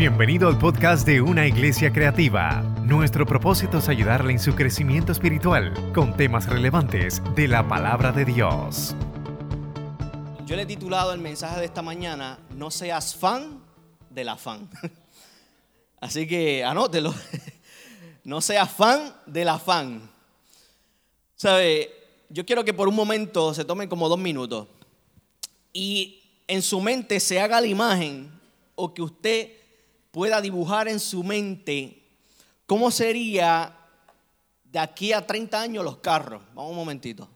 Bienvenido 0.00 0.48
al 0.48 0.56
podcast 0.56 1.06
de 1.06 1.20
Una 1.20 1.46
Iglesia 1.46 1.92
Creativa. 1.92 2.62
Nuestro 2.86 3.26
propósito 3.26 3.76
es 3.76 3.88
ayudarle 3.90 4.32
en 4.32 4.38
su 4.38 4.54
crecimiento 4.54 5.12
espiritual 5.12 5.74
con 5.92 6.16
temas 6.16 6.48
relevantes 6.48 7.20
de 7.36 7.46
la 7.46 7.68
palabra 7.68 8.10
de 8.10 8.24
Dios. 8.24 8.96
Yo 10.46 10.56
le 10.56 10.62
he 10.62 10.66
titulado 10.66 11.12
el 11.12 11.20
mensaje 11.20 11.60
de 11.60 11.66
esta 11.66 11.82
mañana, 11.82 12.38
No 12.56 12.70
seas 12.70 13.14
fan 13.14 13.62
del 14.08 14.30
afán. 14.30 14.70
Así 16.00 16.26
que 16.26 16.64
anótelo. 16.64 17.14
No 18.24 18.40
seas 18.40 18.70
fan 18.70 19.14
del 19.26 19.50
afán. 19.50 20.10
¿Sabe? 21.36 21.90
Yo 22.30 22.46
quiero 22.46 22.64
que 22.64 22.72
por 22.72 22.88
un 22.88 22.94
momento 22.94 23.52
se 23.52 23.66
tomen 23.66 23.86
como 23.86 24.08
dos 24.08 24.18
minutos 24.18 24.66
y 25.74 26.22
en 26.48 26.62
su 26.62 26.80
mente 26.80 27.20
se 27.20 27.38
haga 27.38 27.60
la 27.60 27.66
imagen 27.66 28.30
o 28.76 28.94
que 28.94 29.02
usted 29.02 29.59
pueda 30.10 30.40
dibujar 30.40 30.88
en 30.88 31.00
su 31.00 31.22
mente 31.22 32.02
cómo 32.66 32.90
sería 32.90 33.76
de 34.64 34.78
aquí 34.78 35.12
a 35.12 35.26
30 35.26 35.60
años 35.60 35.84
los 35.84 35.98
carros. 35.98 36.42
Vamos 36.54 36.70
un 36.70 36.76
momentito. 36.76 37.28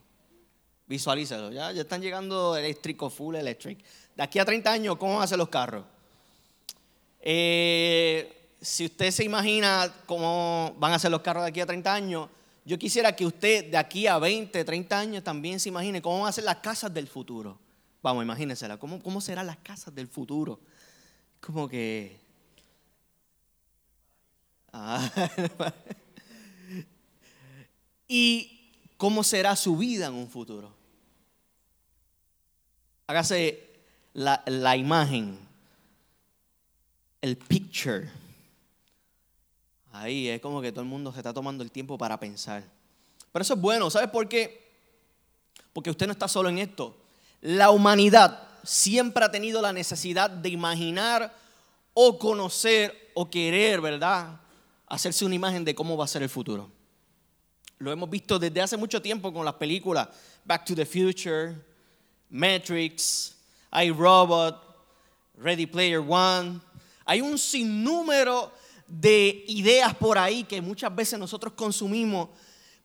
Visualícelo. 0.87 1.51
Ya, 1.51 1.71
ya 1.71 1.81
están 1.81 2.01
llegando 2.01 2.55
eléctricos, 2.55 3.13
full 3.13 3.35
electric. 3.35 3.83
De 4.15 4.23
aquí 4.23 4.39
a 4.39 4.45
30 4.45 4.71
años, 4.71 4.97
¿cómo 4.97 5.15
van 5.15 5.23
a 5.23 5.27
ser 5.27 5.37
los 5.37 5.49
carros? 5.49 5.85
Eh, 7.19 8.53
si 8.61 8.85
usted 8.85 9.11
se 9.11 9.23
imagina 9.23 9.91
cómo 10.05 10.75
van 10.77 10.93
a 10.93 10.99
ser 10.99 11.11
los 11.11 11.21
carros 11.21 11.43
de 11.43 11.49
aquí 11.49 11.59
a 11.59 11.65
30 11.65 11.93
años, 11.93 12.29
yo 12.63 12.79
quisiera 12.79 13.15
que 13.15 13.25
usted 13.25 13.71
de 13.71 13.77
aquí 13.77 14.07
a 14.07 14.17
20, 14.17 14.63
30 14.63 14.99
años 14.99 15.23
también 15.23 15.59
se 15.59 15.69
imagine 15.69 16.01
cómo 16.01 16.21
van 16.21 16.29
a 16.29 16.31
ser 16.31 16.43
las 16.43 16.57
casas 16.57 16.93
del 16.93 17.07
futuro. 17.07 17.59
Vamos, 18.01 18.23
imagínensela. 18.23 18.77
¿Cómo, 18.77 19.01
cómo 19.01 19.21
serán 19.21 19.47
las 19.47 19.57
casas 19.57 19.93
del 19.93 20.07
futuro? 20.07 20.59
Como 21.39 21.67
que 21.67 22.24
Ah. 24.77 25.09
¿Y 28.09 28.73
cómo 28.97 29.23
será 29.23 29.55
su 29.55 29.77
vida 29.77 30.07
en 30.07 30.13
un 30.15 30.29
futuro? 30.29 30.69
Hágase 33.07 33.69
la, 34.13 34.43
la 34.45 34.75
imagen, 34.75 35.39
el 37.21 37.37
picture. 37.37 38.09
Ahí 39.93 40.27
es 40.27 40.41
como 40.41 40.61
que 40.61 40.73
todo 40.73 40.81
el 40.81 40.89
mundo 40.89 41.13
se 41.13 41.19
está 41.19 41.33
tomando 41.33 41.63
el 41.63 41.71
tiempo 41.71 41.97
para 41.97 42.19
pensar. 42.19 42.61
Pero 43.31 43.43
eso 43.43 43.53
es 43.53 43.61
bueno, 43.61 43.89
¿sabes 43.89 44.09
por 44.09 44.27
qué? 44.27 44.73
Porque 45.71 45.89
usted 45.89 46.05
no 46.05 46.11
está 46.11 46.27
solo 46.27 46.49
en 46.49 46.57
esto. 46.57 46.97
La 47.39 47.71
humanidad 47.71 48.45
siempre 48.61 49.23
ha 49.23 49.31
tenido 49.31 49.61
la 49.61 49.71
necesidad 49.71 50.29
de 50.29 50.49
imaginar 50.49 51.33
o 51.93 52.19
conocer 52.19 53.11
o 53.13 53.29
querer, 53.29 53.79
¿verdad? 53.79 54.41
Hacerse 54.87 55.25
una 55.25 55.35
imagen 55.35 55.63
de 55.65 55.75
cómo 55.75 55.97
va 55.97 56.05
a 56.05 56.07
ser 56.07 56.23
el 56.23 56.29
futuro. 56.29 56.71
Lo 57.77 57.91
hemos 57.91 58.09
visto 58.09 58.39
desde 58.39 58.61
hace 58.61 58.77
mucho 58.77 59.01
tiempo 59.01 59.33
con 59.33 59.43
las 59.43 59.55
películas 59.55 60.07
Back 60.45 60.65
to 60.65 60.75
the 60.75 60.85
Future, 60.85 61.55
Matrix, 62.29 63.35
iRobot, 63.71 64.61
Ready 65.37 65.65
Player 65.65 65.99
One. 65.99 66.61
Hay 67.05 67.21
un 67.21 67.37
sinnúmero 67.37 68.51
de 68.87 69.43
ideas 69.47 69.95
por 69.95 70.17
ahí 70.17 70.43
que 70.43 70.61
muchas 70.61 70.95
veces 70.95 71.19
nosotros 71.19 71.53
consumimos 71.53 72.29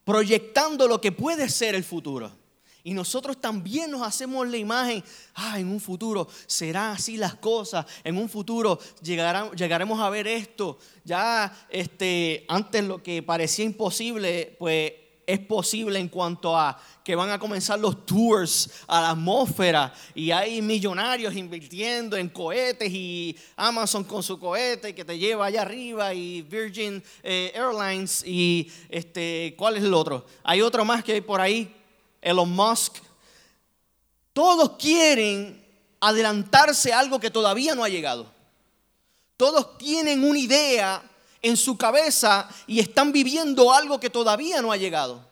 proyectando 0.04 0.88
lo 0.88 1.00
que 1.00 1.12
puede 1.12 1.48
ser 1.48 1.74
el 1.74 1.84
futuro. 1.84 2.39
Y 2.82 2.94
nosotros 2.94 3.40
también 3.40 3.90
nos 3.90 4.02
hacemos 4.02 4.48
la 4.48 4.56
imagen, 4.56 5.04
ah, 5.34 5.58
en 5.58 5.68
un 5.68 5.80
futuro 5.80 6.28
serán 6.46 6.92
así 6.92 7.16
las 7.16 7.34
cosas, 7.34 7.84
en 8.04 8.16
un 8.16 8.28
futuro 8.28 8.78
llegaremos 9.02 10.00
a 10.00 10.10
ver 10.10 10.26
esto. 10.26 10.78
Ya 11.04 11.52
este, 11.68 12.44
antes 12.48 12.84
lo 12.84 13.02
que 13.02 13.22
parecía 13.22 13.64
imposible, 13.64 14.56
pues 14.58 14.92
es 15.30 15.38
posible 15.38 15.98
en 15.98 16.08
cuanto 16.08 16.56
a 16.56 16.76
que 17.04 17.14
van 17.14 17.30
a 17.30 17.38
comenzar 17.38 17.78
los 17.78 18.04
tours 18.04 18.68
a 18.88 19.00
la 19.00 19.10
atmósfera 19.10 19.92
y 20.14 20.32
hay 20.32 20.60
millonarios 20.60 21.36
invirtiendo 21.36 22.16
en 22.16 22.28
cohetes 22.28 22.90
y 22.92 23.36
Amazon 23.56 24.04
con 24.04 24.22
su 24.22 24.38
cohete 24.38 24.94
que 24.94 25.04
te 25.04 25.18
lleva 25.18 25.46
allá 25.46 25.62
arriba 25.62 26.12
y 26.12 26.42
Virgin 26.42 27.02
eh, 27.22 27.52
Airlines 27.54 28.24
y 28.26 28.70
este, 28.88 29.54
¿cuál 29.56 29.76
es 29.76 29.84
el 29.84 29.94
otro? 29.94 30.26
Hay 30.42 30.62
otro 30.62 30.84
más 30.84 31.04
que 31.04 31.12
hay 31.12 31.20
por 31.20 31.40
ahí 31.40 31.79
Elon 32.20 32.50
Musk, 32.50 32.96
todos 34.32 34.76
quieren 34.78 35.64
adelantarse 36.00 36.92
a 36.92 36.98
algo 36.98 37.20
que 37.20 37.30
todavía 37.30 37.74
no 37.74 37.84
ha 37.84 37.88
llegado. 37.88 38.32
Todos 39.36 39.78
tienen 39.78 40.24
una 40.24 40.38
idea 40.38 41.02
en 41.42 41.56
su 41.56 41.76
cabeza 41.76 42.48
y 42.66 42.80
están 42.80 43.12
viviendo 43.12 43.72
algo 43.72 43.98
que 43.98 44.10
todavía 44.10 44.60
no 44.60 44.72
ha 44.72 44.76
llegado. 44.76 45.24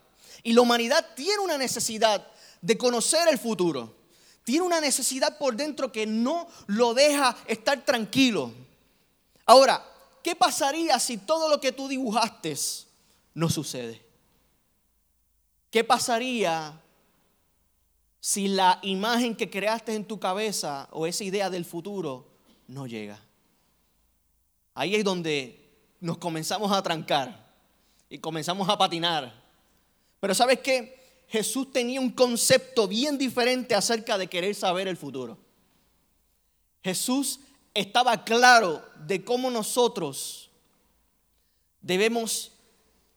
Y 0.42 0.52
la 0.52 0.62
humanidad 0.62 1.04
tiene 1.14 1.40
una 1.40 1.58
necesidad 1.58 2.26
de 2.60 2.78
conocer 2.78 3.28
el 3.28 3.38
futuro. 3.38 3.94
Tiene 4.44 4.64
una 4.64 4.80
necesidad 4.80 5.36
por 5.36 5.56
dentro 5.56 5.92
que 5.92 6.06
no 6.06 6.48
lo 6.66 6.94
deja 6.94 7.36
estar 7.46 7.84
tranquilo. 7.84 8.52
Ahora, 9.44 9.84
¿qué 10.22 10.34
pasaría 10.34 10.98
si 10.98 11.18
todo 11.18 11.48
lo 11.48 11.60
que 11.60 11.72
tú 11.72 11.86
dibujaste 11.86 12.56
no 13.34 13.50
sucede? 13.50 14.07
¿Qué 15.70 15.84
pasaría 15.84 16.80
si 18.20 18.48
la 18.48 18.78
imagen 18.82 19.36
que 19.36 19.50
creaste 19.50 19.94
en 19.94 20.04
tu 20.04 20.18
cabeza 20.18 20.88
o 20.92 21.06
esa 21.06 21.24
idea 21.24 21.50
del 21.50 21.64
futuro 21.64 22.26
no 22.66 22.86
llega? 22.86 23.20
Ahí 24.74 24.94
es 24.94 25.04
donde 25.04 25.68
nos 26.00 26.18
comenzamos 26.18 26.72
a 26.72 26.82
trancar 26.82 27.52
y 28.08 28.18
comenzamos 28.18 28.68
a 28.68 28.78
patinar. 28.78 29.32
Pero 30.20 30.34
¿sabes 30.34 30.60
qué? 30.60 31.24
Jesús 31.28 31.70
tenía 31.70 32.00
un 32.00 32.10
concepto 32.10 32.88
bien 32.88 33.18
diferente 33.18 33.74
acerca 33.74 34.16
de 34.16 34.28
querer 34.28 34.54
saber 34.54 34.88
el 34.88 34.96
futuro. 34.96 35.36
Jesús 36.82 37.40
estaba 37.74 38.24
claro 38.24 38.82
de 39.06 39.22
cómo 39.22 39.50
nosotros 39.50 40.50
debemos 41.82 42.52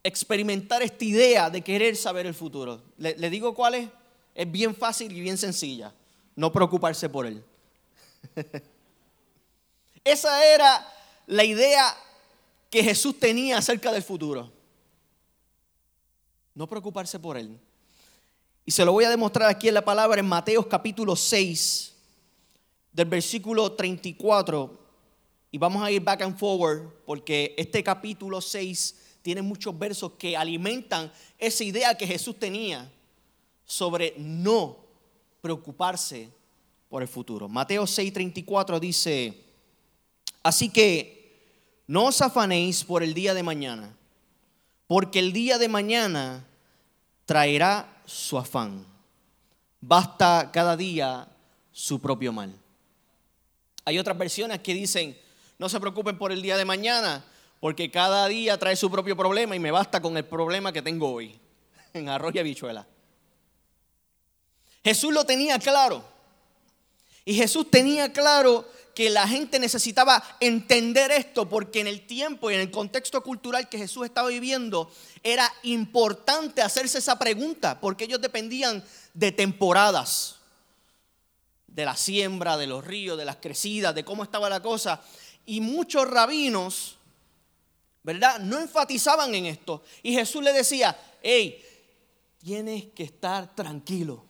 experimentar 0.02 0.82
esta 0.82 1.04
idea 1.04 1.50
de 1.50 1.62
querer 1.62 1.96
saber 1.96 2.26
el 2.26 2.34
futuro. 2.34 2.82
Le, 2.96 3.30
digo 3.30 3.54
cuál 3.54 3.74
es. 3.74 3.88
Es 4.34 4.50
bien 4.50 4.74
fácil 4.74 5.12
y 5.12 5.20
bien 5.20 5.36
sencilla. 5.38 5.92
No 6.34 6.50
preocuparse 6.52 7.08
por 7.08 7.26
él. 7.26 7.44
Esa 10.04 10.44
era 10.46 10.86
la 11.26 11.44
idea 11.44 11.94
que 12.70 12.82
Jesús 12.82 13.18
tenía 13.18 13.58
acerca 13.58 13.92
del 13.92 14.02
futuro. 14.02 14.50
No 16.54 16.66
preocuparse 16.66 17.18
por 17.18 17.36
él. 17.36 17.58
Y 18.64 18.70
se 18.70 18.84
lo 18.84 18.92
voy 18.92 19.04
a 19.04 19.10
demostrar 19.10 19.48
aquí 19.48 19.68
en 19.68 19.74
la 19.74 19.84
palabra 19.84 20.20
en 20.20 20.26
Mateo 20.26 20.68
capítulo 20.68 21.14
6, 21.14 21.92
del 22.92 23.08
versículo 23.08 23.72
34. 23.72 24.78
Y 25.50 25.58
vamos 25.58 25.82
a 25.82 25.90
ir 25.90 26.02
back 26.02 26.22
and 26.22 26.38
forward 26.38 26.88
porque 27.04 27.54
este 27.58 27.84
capítulo 27.84 28.40
6 28.40 29.01
tiene 29.22 29.40
muchos 29.40 29.78
versos 29.78 30.12
que 30.18 30.36
alimentan 30.36 31.10
esa 31.38 31.64
idea 31.64 31.96
que 31.96 32.06
Jesús 32.06 32.38
tenía 32.38 32.90
sobre 33.64 34.14
no 34.18 34.78
preocuparse 35.40 36.28
por 36.88 37.02
el 37.02 37.08
futuro. 37.08 37.48
Mateo 37.48 37.84
6:34 37.84 38.78
dice, 38.78 39.42
así 40.42 40.68
que 40.68 41.22
no 41.86 42.06
os 42.06 42.20
afanéis 42.20 42.84
por 42.84 43.02
el 43.02 43.14
día 43.14 43.32
de 43.34 43.42
mañana, 43.42 43.96
porque 44.86 45.20
el 45.20 45.32
día 45.32 45.58
de 45.58 45.68
mañana 45.68 46.46
traerá 47.24 48.02
su 48.04 48.36
afán. 48.36 48.84
Basta 49.80 50.50
cada 50.52 50.76
día 50.76 51.28
su 51.72 52.00
propio 52.00 52.32
mal. 52.32 52.54
Hay 53.84 53.98
otras 53.98 54.16
versiones 54.16 54.60
que 54.60 54.74
dicen, 54.74 55.18
no 55.58 55.68
se 55.68 55.80
preocupen 55.80 56.18
por 56.18 56.30
el 56.30 56.42
día 56.42 56.56
de 56.56 56.64
mañana, 56.64 57.24
porque 57.62 57.92
cada 57.92 58.26
día 58.26 58.58
trae 58.58 58.74
su 58.74 58.90
propio 58.90 59.16
problema 59.16 59.54
y 59.54 59.60
me 59.60 59.70
basta 59.70 60.02
con 60.02 60.16
el 60.16 60.24
problema 60.24 60.72
que 60.72 60.82
tengo 60.82 61.12
hoy, 61.12 61.38
en 61.94 62.08
arroz 62.08 62.34
y 62.34 62.40
habichuela. 62.40 62.88
Jesús 64.82 65.12
lo 65.12 65.24
tenía 65.24 65.60
claro. 65.60 66.04
Y 67.24 67.34
Jesús 67.34 67.70
tenía 67.70 68.12
claro 68.12 68.68
que 68.96 69.10
la 69.10 69.28
gente 69.28 69.60
necesitaba 69.60 70.24
entender 70.40 71.12
esto 71.12 71.48
porque 71.48 71.78
en 71.78 71.86
el 71.86 72.04
tiempo 72.04 72.50
y 72.50 72.54
en 72.54 72.62
el 72.62 72.72
contexto 72.72 73.22
cultural 73.22 73.68
que 73.68 73.78
Jesús 73.78 74.06
estaba 74.06 74.26
viviendo 74.26 74.90
era 75.22 75.48
importante 75.62 76.62
hacerse 76.62 76.98
esa 76.98 77.16
pregunta 77.16 77.78
porque 77.78 78.04
ellos 78.04 78.20
dependían 78.20 78.82
de 79.14 79.30
temporadas, 79.30 80.34
de 81.68 81.84
la 81.84 81.94
siembra, 81.94 82.56
de 82.56 82.66
los 82.66 82.84
ríos, 82.84 83.16
de 83.16 83.24
las 83.24 83.36
crecidas, 83.36 83.94
de 83.94 84.04
cómo 84.04 84.24
estaba 84.24 84.50
la 84.50 84.60
cosa. 84.60 85.00
Y 85.46 85.60
muchos 85.60 86.10
rabinos 86.10 86.98
¿verdad? 88.02 88.40
No 88.40 88.58
enfatizaban 88.58 89.34
en 89.34 89.46
esto. 89.46 89.82
Y 90.02 90.14
Jesús 90.14 90.42
le 90.42 90.52
decía, 90.52 90.96
hey, 91.22 91.62
tienes 92.38 92.86
que 92.86 93.04
estar 93.04 93.54
tranquilo, 93.54 94.24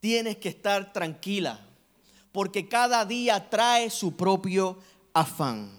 tienes 0.00 0.36
que 0.36 0.48
estar 0.48 0.92
tranquila, 0.92 1.60
porque 2.32 2.68
cada 2.68 3.04
día 3.04 3.48
trae 3.50 3.90
su 3.90 4.16
propio 4.16 4.78
afán. 5.12 5.70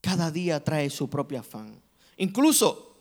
Cada 0.00 0.30
día 0.30 0.62
trae 0.64 0.88
su 0.88 1.08
propio 1.10 1.40
afán. 1.40 1.80
Incluso 2.16 2.96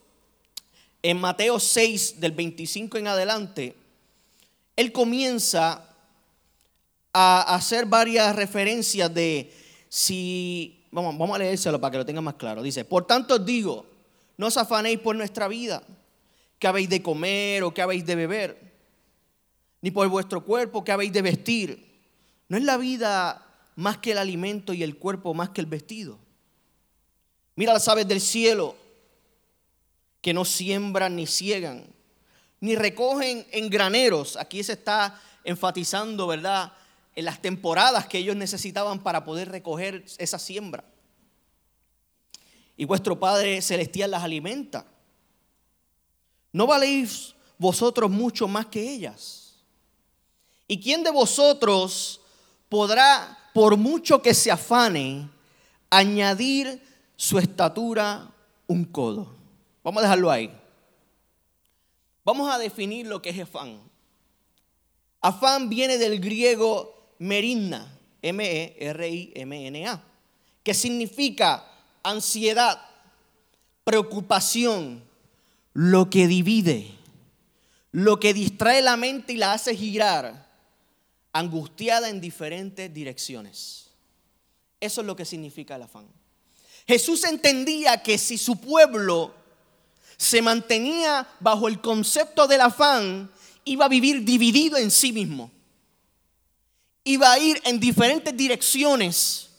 en 1.01 1.19
Mateo 1.19 1.59
6, 1.59 2.19
del 2.19 2.33
25 2.33 2.97
en 2.97 3.07
adelante, 3.07 3.75
él 4.75 4.91
comienza 4.91 5.85
a 7.13 7.55
hacer 7.55 7.85
varias 7.85 8.35
referencias 8.35 9.13
de 9.13 9.53
si, 9.87 10.78
vamos, 10.91 11.17
vamos 11.17 11.35
a 11.35 11.39
leérselo 11.39 11.79
para 11.79 11.91
que 11.91 11.97
lo 11.99 12.05
tengan 12.05 12.23
más 12.23 12.35
claro. 12.35 12.61
Dice, 12.61 12.85
por 12.85 13.05
tanto 13.05 13.35
os 13.35 13.45
digo, 13.45 13.85
no 14.37 14.47
os 14.47 14.57
afanéis 14.57 14.99
por 14.99 15.15
nuestra 15.15 15.47
vida, 15.47 15.83
que 16.57 16.67
habéis 16.67 16.89
de 16.89 17.01
comer 17.01 17.63
o 17.63 17.73
que 17.73 17.81
habéis 17.81 18.05
de 18.05 18.15
beber, 18.15 18.59
ni 19.81 19.91
por 19.91 20.07
vuestro 20.09 20.43
cuerpo 20.43 20.83
que 20.83 20.91
habéis 20.91 21.13
de 21.13 21.21
vestir. 21.21 21.89
¿No 22.47 22.57
es 22.57 22.63
la 22.63 22.77
vida 22.77 23.45
más 23.75 23.97
que 23.97 24.11
el 24.11 24.17
alimento 24.17 24.73
y 24.73 24.83
el 24.83 24.97
cuerpo 24.97 25.33
más 25.33 25.49
que 25.49 25.61
el 25.61 25.67
vestido? 25.67 26.17
Mira 27.55 27.73
las 27.73 27.87
aves 27.87 28.07
del 28.07 28.21
cielo, 28.21 28.75
que 30.21 30.33
no 30.33 30.45
siembran 30.45 31.15
ni 31.15 31.27
ciegan, 31.27 31.85
ni 32.59 32.75
recogen 32.75 33.45
en 33.51 33.69
graneros. 33.69 34.35
Aquí 34.37 34.63
se 34.63 34.73
está 34.73 35.19
enfatizando, 35.43 36.27
¿verdad? 36.27 36.73
En 37.19 37.25
las 37.25 37.41
temporadas 37.41 38.07
que 38.07 38.19
ellos 38.19 38.37
necesitaban 38.37 39.03
para 39.03 39.25
poder 39.25 39.49
recoger 39.49 40.05
esa 40.19 40.39
siembra. 40.39 40.85
Y 42.77 42.85
vuestro 42.85 43.19
Padre 43.19 43.61
Celestial 43.61 44.11
las 44.11 44.23
alimenta. 44.23 44.85
¿No 46.53 46.65
valéis 46.65 47.35
vosotros 47.57 48.09
mucho 48.09 48.47
más 48.47 48.67
que 48.67 48.89
ellas? 48.89 49.57
¿Y 50.65 50.79
quién 50.79 51.03
de 51.03 51.11
vosotros 51.11 52.21
podrá, 52.69 53.37
por 53.53 53.75
mucho 53.75 54.21
que 54.21 54.33
se 54.33 54.49
afane, 54.49 55.29
añadir 55.89 56.81
su 57.17 57.37
estatura 57.37 58.31
un 58.65 58.85
codo? 58.85 59.35
Vamos 59.83 59.99
a 59.99 60.03
dejarlo 60.03 60.31
ahí. 60.31 60.57
Vamos 62.23 62.49
a 62.49 62.57
definir 62.57 63.07
lo 63.07 63.21
que 63.21 63.31
es 63.31 63.39
afán. 63.41 63.77
Afán 65.19 65.67
viene 65.67 65.97
del 65.97 66.21
griego 66.21 66.95
merinna, 67.19 67.95
M-E-R-I-M-N-A, 68.21 70.03
que 70.63 70.73
significa 70.73 71.65
ansiedad, 72.03 72.81
preocupación, 73.83 75.03
lo 75.73 76.09
que 76.09 76.27
divide, 76.27 76.91
lo 77.91 78.19
que 78.19 78.33
distrae 78.33 78.81
la 78.81 78.97
mente 78.97 79.33
y 79.33 79.37
la 79.37 79.53
hace 79.53 79.75
girar, 79.75 80.49
angustiada 81.31 82.09
en 82.09 82.19
diferentes 82.19 82.93
direcciones. 82.93 83.91
Eso 84.79 85.01
es 85.01 85.07
lo 85.07 85.15
que 85.15 85.25
significa 85.25 85.75
el 85.75 85.83
afán. 85.83 86.07
Jesús 86.87 87.23
entendía 87.23 88.01
que 88.01 88.17
si 88.17 88.37
su 88.37 88.59
pueblo 88.59 89.33
se 90.17 90.41
mantenía 90.41 91.27
bajo 91.39 91.67
el 91.67 91.79
concepto 91.81 92.47
del 92.47 92.61
afán, 92.61 93.31
iba 93.63 93.85
a 93.85 93.89
vivir 93.89 94.23
dividido 94.23 94.77
en 94.77 94.89
sí 94.91 95.13
mismo. 95.13 95.51
Iba 97.03 97.31
a 97.31 97.39
ir 97.39 97.61
en 97.65 97.79
diferentes 97.79 98.35
direcciones, 98.35 99.49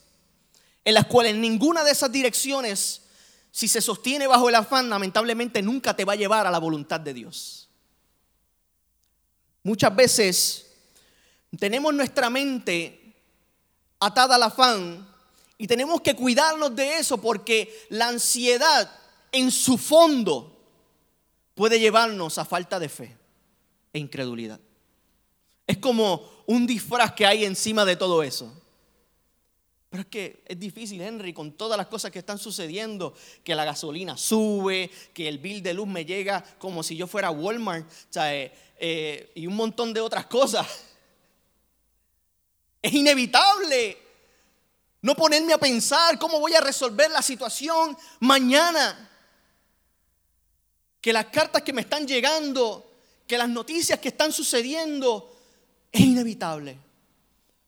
en 0.84 0.94
las 0.94 1.06
cuales 1.06 1.34
ninguna 1.34 1.84
de 1.84 1.92
esas 1.92 2.12
direcciones, 2.12 3.02
si 3.50 3.68
se 3.68 3.80
sostiene 3.80 4.26
bajo 4.26 4.48
el 4.48 4.54
afán, 4.54 4.88
lamentablemente 4.88 5.62
nunca 5.62 5.94
te 5.94 6.04
va 6.04 6.12
a 6.12 6.16
llevar 6.16 6.46
a 6.46 6.50
la 6.50 6.58
voluntad 6.58 7.00
de 7.00 7.14
Dios. 7.14 7.68
Muchas 9.62 9.94
veces 9.94 10.66
tenemos 11.58 11.92
nuestra 11.92 12.30
mente 12.30 13.14
atada 13.98 14.36
al 14.36 14.44
afán 14.44 15.06
y 15.58 15.66
tenemos 15.66 16.00
que 16.00 16.14
cuidarnos 16.14 16.74
de 16.74 16.98
eso 16.98 17.20
porque 17.20 17.86
la 17.90 18.08
ansiedad 18.08 18.90
en 19.32 19.50
su 19.50 19.76
fondo 19.76 20.56
puede 21.54 21.78
llevarnos 21.78 22.38
a 22.38 22.44
falta 22.44 22.78
de 22.78 22.88
fe 22.88 23.16
e 23.92 23.98
incredulidad. 23.98 24.60
Es 25.70 25.78
como 25.78 26.28
un 26.46 26.66
disfraz 26.66 27.12
que 27.12 27.24
hay 27.24 27.44
encima 27.44 27.84
de 27.84 27.94
todo 27.94 28.24
eso. 28.24 28.52
Pero 29.88 30.00
es 30.00 30.08
que 30.08 30.42
es 30.44 30.58
difícil, 30.58 31.00
Henry, 31.00 31.32
con 31.32 31.52
todas 31.52 31.78
las 31.78 31.86
cosas 31.86 32.10
que 32.10 32.18
están 32.18 32.38
sucediendo, 32.38 33.14
que 33.44 33.54
la 33.54 33.64
gasolina 33.64 34.16
sube, 34.16 34.90
que 35.14 35.28
el 35.28 35.38
bill 35.38 35.62
de 35.62 35.72
luz 35.72 35.86
me 35.86 36.04
llega 36.04 36.42
como 36.58 36.82
si 36.82 36.96
yo 36.96 37.06
fuera 37.06 37.30
Walmart, 37.30 37.88
eh, 38.16 38.52
eh, 38.80 39.30
y 39.36 39.46
un 39.46 39.54
montón 39.54 39.94
de 39.94 40.00
otras 40.00 40.26
cosas. 40.26 40.66
Es 42.82 42.92
inevitable 42.92 43.96
no 45.02 45.14
ponerme 45.14 45.52
a 45.52 45.58
pensar 45.58 46.18
cómo 46.18 46.40
voy 46.40 46.54
a 46.54 46.60
resolver 46.60 47.12
la 47.12 47.22
situación 47.22 47.96
mañana 48.18 49.08
que 51.00 51.12
las 51.12 51.26
cartas 51.26 51.62
que 51.62 51.72
me 51.72 51.82
están 51.82 52.08
llegando, 52.08 52.90
que 53.28 53.38
las 53.38 53.48
noticias 53.48 54.00
que 54.00 54.08
están 54.08 54.32
sucediendo, 54.32 55.30
es 55.92 56.00
inevitable. 56.00 56.78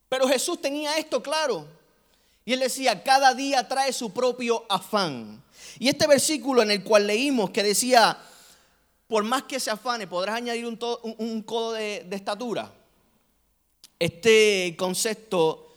Pero 0.08 0.28
Jesús 0.28 0.60
tenía 0.60 0.98
esto 0.98 1.22
claro. 1.22 1.66
Y 2.44 2.52
él 2.52 2.60
decía, 2.60 3.02
cada 3.02 3.34
día 3.34 3.66
trae 3.68 3.92
su 3.92 4.12
propio 4.12 4.64
afán. 4.68 5.42
Y 5.78 5.88
este 5.88 6.06
versículo 6.06 6.62
en 6.62 6.70
el 6.70 6.82
cual 6.82 7.06
leímos 7.06 7.50
que 7.50 7.62
decía, 7.62 8.18
por 9.06 9.24
más 9.24 9.44
que 9.44 9.60
se 9.60 9.70
afane, 9.70 10.06
podrás 10.06 10.36
añadir 10.36 10.66
un, 10.66 11.42
codo 11.42 11.72
de, 11.72 12.04
de 12.08 12.16
estatura. 12.16 12.72
Este 13.98 14.74
concepto, 14.76 15.72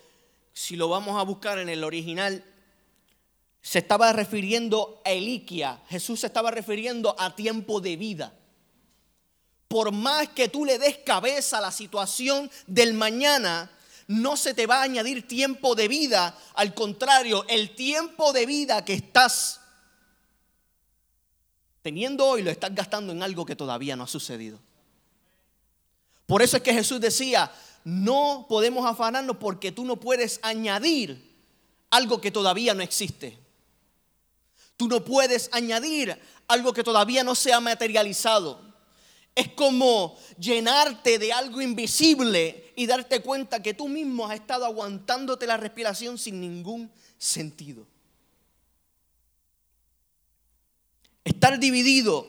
si 0.53 0.75
lo 0.75 0.89
vamos 0.89 1.19
a 1.19 1.23
buscar 1.23 1.59
en 1.59 1.69
el 1.69 1.83
original, 1.83 2.43
se 3.61 3.79
estaba 3.79 4.11
refiriendo 4.13 5.01
a 5.05 5.11
Eliquia. 5.11 5.81
Jesús 5.89 6.19
se 6.19 6.27
estaba 6.27 6.51
refiriendo 6.51 7.15
a 7.17 7.35
tiempo 7.35 7.81
de 7.81 7.95
vida. 7.95 8.33
Por 9.67 9.91
más 9.91 10.29
que 10.29 10.47
tú 10.47 10.65
le 10.65 10.77
des 10.77 10.97
cabeza 10.99 11.57
a 11.57 11.61
la 11.61 11.71
situación 11.71 12.49
del 12.67 12.93
mañana, 12.93 13.71
no 14.07 14.37
se 14.37 14.53
te 14.53 14.67
va 14.67 14.79
a 14.79 14.83
añadir 14.83 15.27
tiempo 15.27 15.75
de 15.75 15.87
vida. 15.87 16.37
Al 16.53 16.73
contrario, 16.73 17.45
el 17.49 17.75
tiempo 17.75 18.31
de 18.33 18.45
vida 18.45 18.85
que 18.85 18.93
estás 18.93 19.61
teniendo 21.81 22.25
hoy 22.25 22.41
lo 22.41 22.51
estás 22.51 22.73
gastando 22.73 23.11
en 23.11 23.23
algo 23.23 23.45
que 23.45 23.55
todavía 23.55 23.95
no 23.95 24.03
ha 24.03 24.07
sucedido. 24.07 24.59
Por 26.25 26.41
eso 26.41 26.57
es 26.57 26.63
que 26.63 26.73
Jesús 26.73 26.99
decía, 26.99 27.51
no 27.83 28.47
podemos 28.49 28.85
afanarnos 28.85 29.37
porque 29.37 29.71
tú 29.71 29.85
no 29.85 29.97
puedes 29.97 30.39
añadir 30.41 31.35
algo 31.91 32.19
que 32.19 32.31
todavía 32.31 32.73
no 32.73 32.81
existe. 32.81 33.39
Tú 34.77 34.87
no 34.87 35.05
puedes 35.05 35.49
añadir 35.53 36.19
algo 36.47 36.73
que 36.73 36.83
todavía 36.83 37.23
no 37.23 37.35
se 37.35 37.53
ha 37.53 37.59
materializado. 37.59 38.74
Es 39.35 39.49
como 39.49 40.17
llenarte 40.39 41.19
de 41.19 41.33
algo 41.33 41.61
invisible 41.61 42.73
y 42.75 42.87
darte 42.87 43.21
cuenta 43.21 43.61
que 43.61 43.73
tú 43.73 43.87
mismo 43.87 44.25
has 44.25 44.35
estado 44.35 44.65
aguantándote 44.65 45.45
la 45.45 45.57
respiración 45.57 46.17
sin 46.17 46.39
ningún 46.39 46.89
sentido. 47.17 47.85
Estar 51.23 51.59
dividido, 51.59 52.27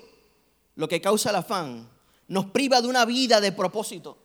lo 0.74 0.88
que 0.88 1.00
causa 1.00 1.30
el 1.30 1.36
afán, 1.36 1.88
nos 2.28 2.46
priva 2.46 2.82
de 2.82 2.88
una 2.88 3.04
vida 3.04 3.40
de 3.40 3.52
propósito. 3.52 4.18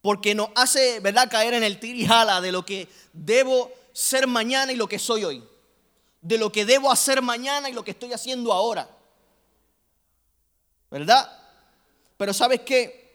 Porque 0.00 0.34
nos 0.34 0.48
hace, 0.54 1.00
¿verdad?, 1.00 1.30
caer 1.30 1.54
en 1.54 1.64
el 1.64 1.78
tirijala 1.78 2.40
de 2.40 2.52
lo 2.52 2.64
que 2.64 2.88
debo 3.12 3.70
ser 3.92 4.26
mañana 4.26 4.72
y 4.72 4.76
lo 4.76 4.88
que 4.88 4.98
soy 4.98 5.24
hoy 5.24 5.42
de 6.20 6.38
lo 6.38 6.50
que 6.50 6.64
debo 6.64 6.90
hacer 6.90 7.22
mañana 7.22 7.68
y 7.68 7.72
lo 7.72 7.84
que 7.84 7.92
estoy 7.92 8.12
haciendo 8.12 8.52
ahora. 8.52 8.88
¿Verdad? 10.90 11.37
Pero 12.18 12.34
sabes 12.34 12.60
qué? 12.60 13.08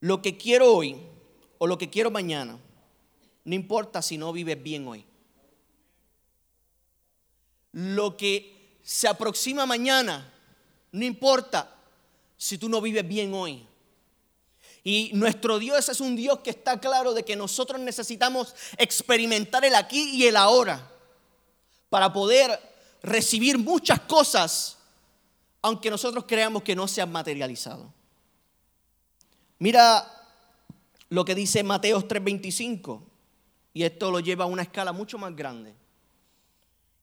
Lo 0.00 0.22
que 0.22 0.38
quiero 0.38 0.72
hoy 0.72 0.96
o 1.58 1.66
lo 1.66 1.76
que 1.76 1.90
quiero 1.90 2.10
mañana, 2.10 2.58
no 3.44 3.54
importa 3.54 4.00
si 4.00 4.16
no 4.16 4.32
vives 4.32 4.62
bien 4.62 4.88
hoy. 4.88 5.04
Lo 7.72 8.16
que 8.16 8.78
se 8.82 9.06
aproxima 9.08 9.66
mañana, 9.66 10.32
no 10.92 11.04
importa 11.04 11.76
si 12.38 12.56
tú 12.56 12.68
no 12.68 12.80
vives 12.80 13.06
bien 13.06 13.34
hoy. 13.34 13.66
Y 14.82 15.10
nuestro 15.12 15.58
Dios 15.58 15.88
es 15.88 16.00
un 16.00 16.16
Dios 16.16 16.38
que 16.40 16.50
está 16.50 16.80
claro 16.80 17.12
de 17.12 17.24
que 17.24 17.36
nosotros 17.36 17.80
necesitamos 17.80 18.54
experimentar 18.78 19.64
el 19.64 19.74
aquí 19.74 20.10
y 20.14 20.26
el 20.26 20.36
ahora 20.36 20.90
para 21.90 22.12
poder 22.12 22.58
recibir 23.02 23.58
muchas 23.58 24.00
cosas, 24.00 24.78
aunque 25.62 25.90
nosotros 25.90 26.24
creamos 26.26 26.62
que 26.62 26.76
no 26.76 26.88
se 26.88 27.02
han 27.02 27.12
materializado. 27.12 27.92
Mira 29.58 30.06
lo 31.08 31.24
que 31.24 31.34
dice 31.34 31.62
Mateo 31.62 32.00
3:25, 32.06 33.02
y 33.74 33.82
esto 33.82 34.10
lo 34.10 34.20
lleva 34.20 34.44
a 34.44 34.48
una 34.48 34.62
escala 34.62 34.92
mucho 34.92 35.18
más 35.18 35.34
grande. 35.36 35.74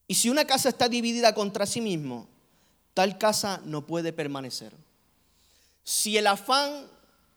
Y 0.08 0.16
si 0.16 0.30
una 0.30 0.46
casa 0.46 0.70
está 0.70 0.90
dividida 0.90 1.36
contra 1.36 1.66
sí 1.66 1.82
mismo, 1.82 2.28
tal 2.94 3.18
casa 3.18 3.62
no 3.66 3.86
puede 3.86 4.14
permanecer. 4.14 4.74
Si 5.84 6.18
el 6.18 6.28
afán 6.28 6.88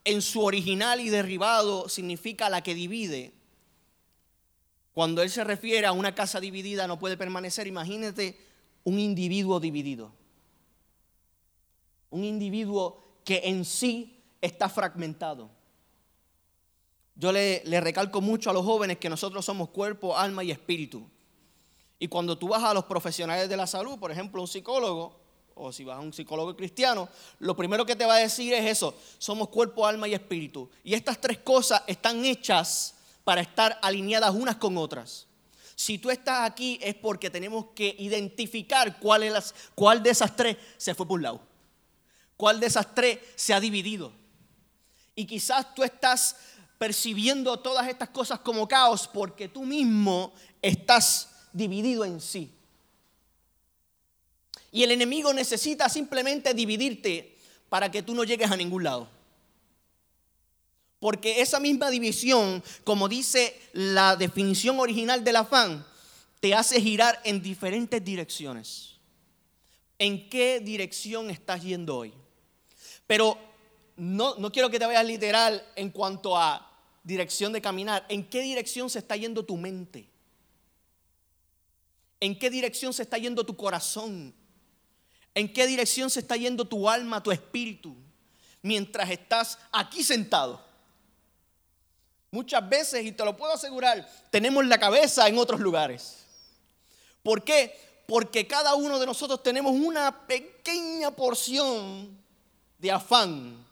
en 0.04 0.22
su 0.22 0.42
original 0.42 1.00
y 1.00 1.08
derribado 1.08 1.88
significa 1.88 2.48
la 2.48 2.62
que 2.62 2.74
divide, 2.74 3.32
Cuando 4.92 5.22
él 5.22 5.30
se 5.30 5.44
refiere 5.44 5.86
a 5.86 5.92
una 5.92 6.14
casa 6.14 6.40
dividida 6.40 6.86
no 6.86 6.98
puede 6.98 7.16
permanecer, 7.16 7.66
imagínate 7.66 8.36
un 8.84 8.98
individuo 8.98 9.60
dividido. 9.60 10.12
Un 12.10 12.24
individuo 12.24 13.02
que 13.24 13.42
en 13.44 13.64
sí 13.64 14.22
está 14.40 14.68
fragmentado. 14.68 15.50
Yo 17.14 17.32
le, 17.32 17.62
recalco 17.80 18.20
mucho 18.20 18.48
a 18.48 18.52
los 18.52 18.64
jóvenes 18.64 18.98
que 18.98 19.10
nosotros 19.10 19.44
somos 19.44 19.68
cuerpo, 19.68 20.16
alma 20.16 20.42
y 20.42 20.50
espíritu. 20.50 21.06
Y 21.98 22.08
cuando 22.08 22.38
tú 22.38 22.48
vas 22.48 22.64
a 22.64 22.72
los 22.72 22.84
profesionales 22.84 23.48
de 23.48 23.56
la 23.58 23.66
salud, 23.66 23.98
por 23.98 24.10
ejemplo, 24.10 24.40
un 24.40 24.48
psicólogo, 24.48 25.20
o 25.54 25.70
si 25.70 25.84
vas 25.84 25.98
a 25.98 26.00
un 26.00 26.14
psicólogo 26.14 26.56
cristiano, 26.56 27.10
lo 27.40 27.54
primero 27.54 27.84
que 27.84 27.94
te 27.94 28.06
va 28.06 28.14
a 28.14 28.20
decir 28.20 28.54
es 28.54 28.64
eso, 28.64 28.94
somos 29.18 29.48
cuerpo, 29.48 29.86
alma 29.86 30.08
y 30.08 30.14
espíritu. 30.14 30.70
Y 30.82 30.94
estas 30.94 31.20
tres 31.20 31.38
cosas 31.38 31.82
están 31.86 32.24
hechas 32.24 32.94
para 33.22 33.42
estar 33.42 33.78
alineadas 33.82 34.34
unas 34.34 34.56
con 34.56 34.78
otras. 34.78 35.26
Si 35.74 35.98
tú 35.98 36.10
estás 36.10 36.50
aquí 36.50 36.78
es 36.82 36.94
porque 36.94 37.28
tenemos 37.28 37.66
que 37.74 37.94
identificar 37.98 38.98
cuál, 38.98 39.24
es 39.24 39.54
cuál 39.74 40.02
de 40.02 40.10
esas 40.10 40.34
tres 40.34 40.56
se 40.78 40.94
fue 40.94 41.06
por 41.06 41.18
un 41.18 41.22
lado, 41.22 41.40
cuál 42.40 42.58
de 42.58 42.68
esas 42.68 42.94
tres 42.94 43.18
se 43.36 43.52
ha 43.52 43.60
dividido. 43.60 44.14
Y 45.14 45.26
quizás 45.26 45.74
tú 45.74 45.82
estás 45.82 46.36
percibiendo 46.78 47.58
todas 47.58 47.86
estas 47.86 48.08
cosas 48.08 48.40
como 48.40 48.66
caos 48.66 49.06
porque 49.06 49.46
tú 49.46 49.66
mismo 49.66 50.32
estás 50.62 51.28
dividido 51.52 52.02
en 52.06 52.18
sí. 52.18 52.50
Y 54.72 54.82
el 54.84 54.92
enemigo 54.92 55.34
necesita 55.34 55.90
simplemente 55.90 56.54
dividirte 56.54 57.36
para 57.68 57.90
que 57.90 58.02
tú 58.02 58.14
no 58.14 58.24
llegues 58.24 58.50
a 58.50 58.56
ningún 58.56 58.84
lado. 58.84 59.06
Porque 60.98 61.42
esa 61.42 61.60
misma 61.60 61.90
división, 61.90 62.62
como 62.84 63.06
dice 63.06 63.60
la 63.74 64.16
definición 64.16 64.80
original 64.80 65.22
del 65.22 65.36
afán, 65.36 65.86
te 66.40 66.54
hace 66.54 66.80
girar 66.80 67.20
en 67.22 67.42
diferentes 67.42 68.02
direcciones. 68.02 68.94
¿En 69.98 70.30
qué 70.30 70.60
dirección 70.60 71.28
estás 71.28 71.62
yendo 71.62 71.98
hoy? 71.98 72.14
Pero 73.10 73.36
no, 73.96 74.36
no 74.36 74.52
quiero 74.52 74.70
que 74.70 74.78
te 74.78 74.86
vayas 74.86 75.04
literal 75.04 75.66
en 75.74 75.90
cuanto 75.90 76.36
a 76.36 76.64
dirección 77.02 77.52
de 77.52 77.60
caminar. 77.60 78.06
¿En 78.08 78.24
qué 78.30 78.40
dirección 78.40 78.88
se 78.88 79.00
está 79.00 79.16
yendo 79.16 79.44
tu 79.44 79.56
mente? 79.56 80.08
¿En 82.20 82.38
qué 82.38 82.50
dirección 82.50 82.92
se 82.92 83.02
está 83.02 83.18
yendo 83.18 83.44
tu 83.44 83.56
corazón? 83.56 84.32
¿En 85.34 85.52
qué 85.52 85.66
dirección 85.66 86.08
se 86.08 86.20
está 86.20 86.36
yendo 86.36 86.64
tu 86.64 86.88
alma, 86.88 87.20
tu 87.20 87.32
espíritu? 87.32 87.96
Mientras 88.62 89.10
estás 89.10 89.58
aquí 89.72 90.04
sentado. 90.04 90.64
Muchas 92.30 92.68
veces, 92.68 93.04
y 93.04 93.10
te 93.10 93.24
lo 93.24 93.36
puedo 93.36 93.54
asegurar, 93.54 94.08
tenemos 94.30 94.64
la 94.66 94.78
cabeza 94.78 95.26
en 95.26 95.36
otros 95.36 95.58
lugares. 95.58 96.26
¿Por 97.24 97.42
qué? 97.42 97.76
Porque 98.06 98.46
cada 98.46 98.76
uno 98.76 99.00
de 99.00 99.06
nosotros 99.06 99.42
tenemos 99.42 99.72
una 99.72 100.28
pequeña 100.28 101.10
porción 101.10 102.19
de 102.80 102.90
afán. 102.90 103.64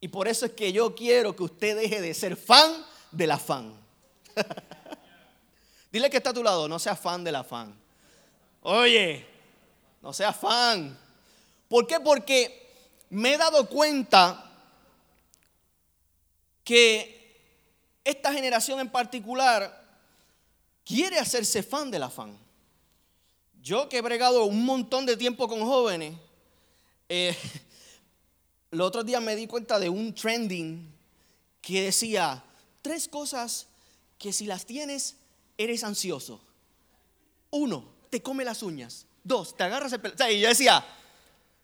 Y 0.00 0.08
por 0.08 0.28
eso 0.28 0.46
es 0.46 0.52
que 0.52 0.72
yo 0.72 0.94
quiero 0.94 1.34
que 1.34 1.44
usted 1.44 1.76
deje 1.76 2.00
de 2.00 2.12
ser 2.14 2.36
fan 2.36 2.84
del 3.10 3.30
afán. 3.30 3.72
Dile 5.92 6.10
que 6.10 6.18
está 6.18 6.30
a 6.30 6.34
tu 6.34 6.42
lado, 6.42 6.68
no 6.68 6.78
sea 6.78 6.96
fan 6.96 7.24
del 7.24 7.36
afán. 7.36 7.74
Oye, 8.62 9.26
no 10.02 10.12
sea 10.12 10.32
fan. 10.32 10.98
¿Por 11.68 11.86
qué? 11.86 12.00
Porque 12.00 12.66
me 13.10 13.34
he 13.34 13.38
dado 13.38 13.68
cuenta 13.68 14.42
que 16.64 17.16
esta 18.04 18.32
generación 18.32 18.80
en 18.80 18.90
particular 18.90 19.84
quiere 20.84 21.18
hacerse 21.18 21.62
fan 21.62 21.90
del 21.90 22.02
afán. 22.02 22.36
Yo 23.62 23.88
que 23.88 23.98
he 23.98 24.02
bregado 24.02 24.44
un 24.44 24.64
montón 24.64 25.06
de 25.06 25.16
tiempo 25.16 25.48
con 25.48 25.60
jóvenes, 25.60 26.14
eh, 27.08 27.36
los 28.76 28.88
otros 28.88 29.06
días 29.06 29.22
me 29.22 29.34
di 29.34 29.46
cuenta 29.46 29.78
de 29.78 29.88
un 29.88 30.14
trending 30.14 30.92
que 31.62 31.82
decía, 31.82 32.44
tres 32.82 33.08
cosas 33.08 33.66
que 34.18 34.32
si 34.32 34.46
las 34.46 34.66
tienes, 34.66 35.16
eres 35.56 35.82
ansioso. 35.82 36.40
Uno, 37.50 37.84
te 38.10 38.22
come 38.22 38.44
las 38.44 38.62
uñas. 38.62 39.06
Dos, 39.24 39.56
te 39.56 39.64
agarras 39.64 39.92
el 39.92 40.00
pelo. 40.00 40.14
y 40.30 40.40
yo 40.40 40.48
decía, 40.48 40.84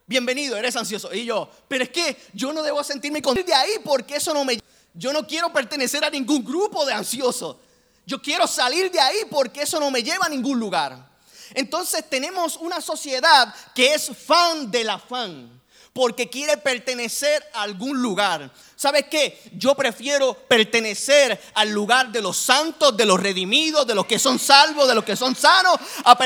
bienvenido, 0.06 0.56
eres 0.56 0.74
ansioso. 0.74 1.12
Y 1.14 1.26
yo, 1.26 1.50
pero 1.68 1.84
es 1.84 1.90
que 1.90 2.16
yo 2.32 2.52
no 2.52 2.62
debo 2.62 2.82
sentirme 2.82 3.20
con 3.20 3.34
de 3.34 3.54
ahí 3.54 3.72
porque 3.84 4.16
eso 4.16 4.32
no 4.32 4.44
me 4.44 4.58
yo 4.94 5.12
no 5.12 5.26
quiero 5.26 5.50
pertenecer 5.52 6.04
a 6.04 6.10
ningún 6.10 6.44
grupo 6.44 6.84
de 6.84 6.92
ansiosos. 6.92 7.56
Yo 8.04 8.20
quiero 8.20 8.46
salir 8.46 8.90
de 8.90 9.00
ahí 9.00 9.18
porque 9.30 9.62
eso 9.62 9.78
no 9.80 9.90
me 9.90 10.02
lleva 10.02 10.26
a 10.26 10.28
ningún 10.28 10.58
lugar. 10.58 11.10
Entonces 11.54 12.08
tenemos 12.08 12.56
una 12.56 12.80
sociedad 12.80 13.54
que 13.74 13.94
es 13.94 14.10
fan 14.16 14.70
del 14.70 14.90
afán 14.90 15.61
porque 15.92 16.30
quiere 16.30 16.56
pertenecer 16.56 17.44
a 17.52 17.62
algún 17.62 18.00
lugar. 18.00 18.50
¿Sabes 18.76 19.06
qué? 19.10 19.40
Yo 19.56 19.74
prefiero 19.74 20.34
pertenecer 20.34 21.38
al 21.54 21.70
lugar 21.70 22.10
de 22.10 22.22
los 22.22 22.36
santos, 22.36 22.96
de 22.96 23.04
los 23.04 23.20
redimidos, 23.20 23.86
de 23.86 23.94
los 23.94 24.06
que 24.06 24.18
son 24.18 24.38
salvos, 24.38 24.88
de 24.88 24.94
los 24.94 25.04
que 25.04 25.16
son 25.16 25.36
sanos, 25.36 25.76
a, 26.04 26.16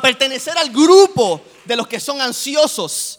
pertenecer 0.00 0.56
al 0.56 0.70
grupo 0.70 1.42
de 1.64 1.76
los 1.76 1.88
que 1.88 2.00
son 2.00 2.20
ansiosos 2.20 3.16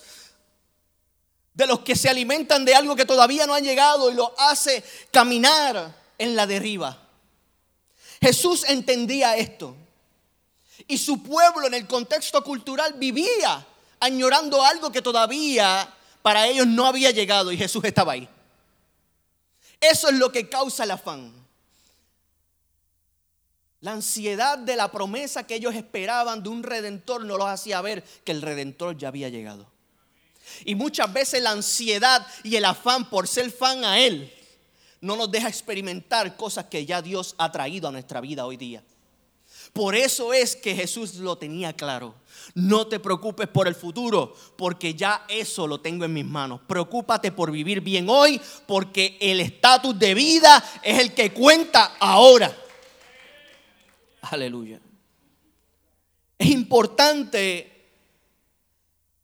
de 1.53 1.67
los 1.67 1.81
que 1.81 1.97
se 1.97 2.09
alimentan 2.09 2.63
de 2.63 2.73
algo 2.73 2.95
que 2.95 3.05
todavía 3.05 3.45
no 3.45 3.53
han 3.53 3.63
llegado 3.63 4.09
y 4.09 4.15
lo 4.15 4.33
hace 4.39 4.83
caminar 5.11 5.93
en 6.17 6.35
la 6.35 6.47
derriba. 6.47 6.97
Jesús 8.21 8.63
entendía 8.67 9.35
esto. 9.35 9.75
Y 10.87 10.97
su 10.97 11.21
pueblo 11.21 11.67
en 11.67 11.73
el 11.73 11.87
contexto 11.87 12.43
cultural 12.43 12.93
vivía 12.93 13.67
añorando 14.01 14.61
algo 14.63 14.91
que 14.91 15.01
todavía 15.01 15.87
para 16.21 16.47
ellos 16.47 16.67
no 16.67 16.85
había 16.85 17.11
llegado 17.11 17.51
y 17.51 17.57
Jesús 17.57 17.83
estaba 17.85 18.13
ahí. 18.13 18.27
Eso 19.79 20.09
es 20.09 20.15
lo 20.15 20.31
que 20.31 20.49
causa 20.49 20.83
el 20.83 20.91
afán. 20.91 21.33
La 23.79 23.93
ansiedad 23.93 24.57
de 24.57 24.75
la 24.75 24.91
promesa 24.91 25.47
que 25.47 25.55
ellos 25.55 25.73
esperaban 25.73 26.43
de 26.43 26.49
un 26.49 26.61
redentor 26.61 27.25
no 27.25 27.37
los 27.37 27.47
hacía 27.47 27.81
ver 27.81 28.03
que 28.23 28.31
el 28.31 28.41
redentor 28.41 28.97
ya 28.97 29.07
había 29.07 29.29
llegado. 29.29 29.71
Y 30.65 30.75
muchas 30.75 31.11
veces 31.11 31.41
la 31.41 31.51
ansiedad 31.51 32.25
y 32.43 32.55
el 32.55 32.65
afán 32.65 33.09
por 33.09 33.27
ser 33.27 33.51
fan 33.51 33.85
a 33.85 33.99
Él 33.99 34.31
no 34.99 35.15
nos 35.15 35.31
deja 35.31 35.47
experimentar 35.47 36.35
cosas 36.35 36.65
que 36.65 36.85
ya 36.85 37.01
Dios 37.01 37.33
ha 37.39 37.51
traído 37.51 37.87
a 37.87 37.91
nuestra 37.91 38.21
vida 38.21 38.45
hoy 38.45 38.57
día. 38.57 38.83
Por 39.73 39.95
eso 39.95 40.33
es 40.33 40.55
que 40.55 40.75
Jesús 40.75 41.15
lo 41.15 41.37
tenía 41.37 41.73
claro. 41.73 42.15
No 42.53 42.87
te 42.87 42.99
preocupes 42.99 43.47
por 43.47 43.67
el 43.67 43.75
futuro, 43.75 44.35
porque 44.57 44.95
ya 44.95 45.25
eso 45.29 45.65
lo 45.65 45.79
tengo 45.79 46.03
en 46.03 46.13
mis 46.13 46.25
manos. 46.25 46.59
Preocúpate 46.67 47.31
por 47.31 47.51
vivir 47.51 47.79
bien 47.79 48.09
hoy, 48.09 48.41
porque 48.67 49.17
el 49.21 49.39
estatus 49.39 49.97
de 49.97 50.13
vida 50.13 50.63
es 50.83 50.99
el 50.99 51.13
que 51.13 51.31
cuenta 51.31 51.95
ahora. 51.99 52.55
Aleluya. 54.23 54.81
Es 56.37 56.49
importante 56.49 57.71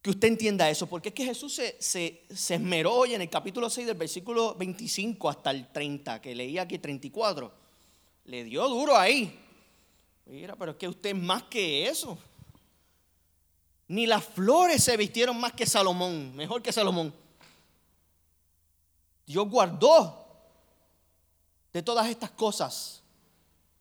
que 0.02 0.12
usted 0.12 0.30
entienda 0.30 0.70
eso, 0.70 0.88
porque 0.88 1.10
es 1.10 1.16
que 1.16 1.26
Jesús 1.26 1.54
se, 1.54 1.76
se, 1.80 2.24
esmeró 2.30 2.94
hoy 2.94 3.16
en 3.16 3.22
el 3.22 3.30
capítulo 3.30 3.70
6 3.70 3.88
del 3.88 3.98
versículo 3.98 4.56
25 4.56 5.30
hasta 5.30 5.52
el 5.52 5.68
30, 5.68 6.22
que 6.22 6.34
leía 6.34 6.62
aquí 6.62 6.80
34. 6.80 7.52
Le 8.26 8.46
dio 8.46 8.70
duro 8.70 8.96
ahí. 8.96 9.47
Mira, 10.30 10.56
pero 10.56 10.72
es 10.72 10.78
que 10.78 10.88
usted 10.88 11.12
es 11.12 11.22
más 11.22 11.44
que 11.44 11.88
eso. 11.88 12.18
Ni 13.88 14.06
las 14.06 14.26
flores 14.26 14.84
se 14.84 14.98
vistieron 14.98 15.40
más 15.40 15.54
que 15.54 15.66
Salomón, 15.66 16.36
mejor 16.36 16.62
que 16.62 16.74
Salomón. 16.74 17.14
Dios 19.26 19.50
guardó 19.50 20.26
de 21.72 21.82
todas 21.82 22.08
estas 22.10 22.32
cosas. 22.32 23.02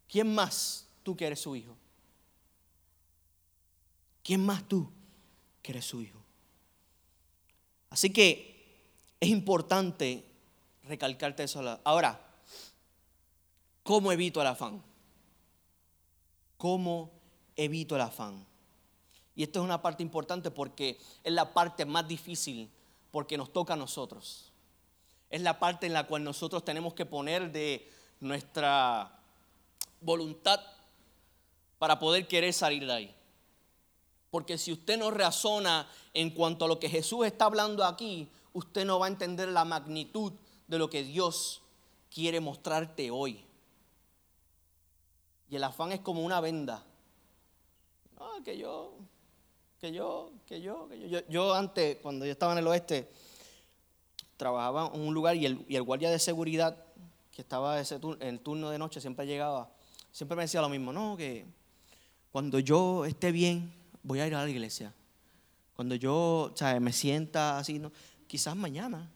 ¿Quién 0.08 0.32
más 0.34 0.86
tú 1.02 1.16
que 1.16 1.26
eres 1.26 1.40
su 1.40 1.56
hijo? 1.56 1.76
¿Quién 4.22 4.44
más 4.44 4.66
tú 4.68 4.90
que 5.62 5.72
eres 5.72 5.84
su 5.84 6.02
hijo? 6.02 6.20
Así 7.90 8.12
que 8.12 8.56
es 9.18 9.28
importante 9.28 10.24
recalcarte 10.84 11.44
eso. 11.44 11.80
Ahora, 11.84 12.20
¿cómo 13.82 14.12
evito 14.12 14.40
el 14.40 14.46
afán? 14.48 14.82
¿Cómo 16.56 17.10
evito 17.54 17.96
el 17.96 18.02
afán? 18.02 18.46
Y 19.34 19.42
esto 19.42 19.60
es 19.60 19.64
una 19.64 19.82
parte 19.82 20.02
importante 20.02 20.50
porque 20.50 20.98
es 21.22 21.32
la 21.32 21.52
parte 21.52 21.84
más 21.84 22.08
difícil 22.08 22.70
porque 23.10 23.36
nos 23.36 23.52
toca 23.52 23.74
a 23.74 23.76
nosotros. 23.76 24.50
Es 25.28 25.42
la 25.42 25.58
parte 25.58 25.86
en 25.86 25.92
la 25.92 26.06
cual 26.06 26.24
nosotros 26.24 26.64
tenemos 26.64 26.94
que 26.94 27.04
poner 27.04 27.52
de 27.52 27.90
nuestra 28.20 29.20
voluntad 30.00 30.60
para 31.78 31.98
poder 31.98 32.26
querer 32.26 32.52
salir 32.52 32.86
de 32.86 32.92
ahí. 32.92 33.14
Porque 34.30 34.58
si 34.58 34.72
usted 34.72 34.98
no 34.98 35.10
razona 35.10 35.88
en 36.14 36.30
cuanto 36.30 36.64
a 36.64 36.68
lo 36.68 36.78
que 36.78 36.88
Jesús 36.88 37.26
está 37.26 37.46
hablando 37.46 37.84
aquí, 37.84 38.28
usted 38.52 38.84
no 38.84 38.98
va 38.98 39.06
a 39.06 39.10
entender 39.10 39.48
la 39.48 39.64
magnitud 39.64 40.32
de 40.66 40.78
lo 40.78 40.88
que 40.88 41.04
Dios 41.04 41.62
quiere 42.10 42.40
mostrarte 42.40 43.10
hoy. 43.10 43.44
Y 45.48 45.56
el 45.56 45.64
afán 45.64 45.92
es 45.92 46.00
como 46.00 46.24
una 46.24 46.40
venda. 46.40 46.82
No, 48.18 48.42
que 48.42 48.58
yo, 48.58 48.94
que 49.80 49.92
yo, 49.92 50.32
que 50.46 50.60
yo, 50.60 50.88
que 50.88 51.08
yo. 51.08 51.20
Yo, 51.28 51.54
antes, 51.54 51.98
cuando 52.02 52.24
yo 52.24 52.32
estaba 52.32 52.52
en 52.52 52.58
el 52.58 52.66
oeste, 52.66 53.10
trabajaba 54.36 54.90
en 54.94 55.00
un 55.00 55.14
lugar 55.14 55.36
y 55.36 55.46
el, 55.46 55.64
y 55.68 55.76
el 55.76 55.82
guardia 55.82 56.10
de 56.10 56.18
seguridad 56.18 56.76
que 57.30 57.42
estaba 57.42 57.78
ese 57.78 57.96
en 57.96 58.22
el 58.22 58.40
turno 58.40 58.70
de 58.70 58.78
noche 58.78 59.00
siempre 59.00 59.26
llegaba, 59.26 59.70
siempre 60.10 60.36
me 60.36 60.42
decía 60.42 60.62
lo 60.62 60.70
mismo, 60.70 60.92
no, 60.92 61.16
que 61.16 61.44
cuando 62.32 62.58
yo 62.58 63.04
esté 63.04 63.30
bien, 63.30 63.72
voy 64.02 64.20
a 64.20 64.26
ir 64.26 64.34
a 64.34 64.42
la 64.42 64.50
iglesia. 64.50 64.94
Cuando 65.74 65.94
yo 65.94 66.52
o 66.54 66.80
me 66.80 66.92
sienta 66.92 67.58
así, 67.58 67.78
¿no? 67.78 67.92
quizás 68.26 68.56
mañana. 68.56 69.10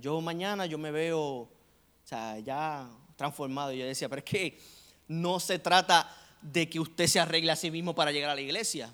yo 0.00 0.20
mañana 0.20 0.66
yo 0.66 0.78
me 0.78 0.90
veo 0.90 1.20
o 1.20 2.06
sea, 2.06 2.38
ya 2.38 2.88
transformado. 3.16 3.72
Y 3.72 3.78
yo 3.78 3.86
decía, 3.86 4.08
pero 4.08 4.20
es 4.20 4.24
que 4.24 4.60
no 5.08 5.40
se 5.40 5.58
trata 5.58 6.08
de 6.40 6.68
que 6.68 6.80
usted 6.80 7.06
se 7.06 7.20
arregle 7.20 7.52
a 7.52 7.56
sí 7.56 7.70
mismo 7.70 7.94
para 7.94 8.12
llegar 8.12 8.30
a 8.30 8.34
la 8.34 8.40
iglesia. 8.40 8.92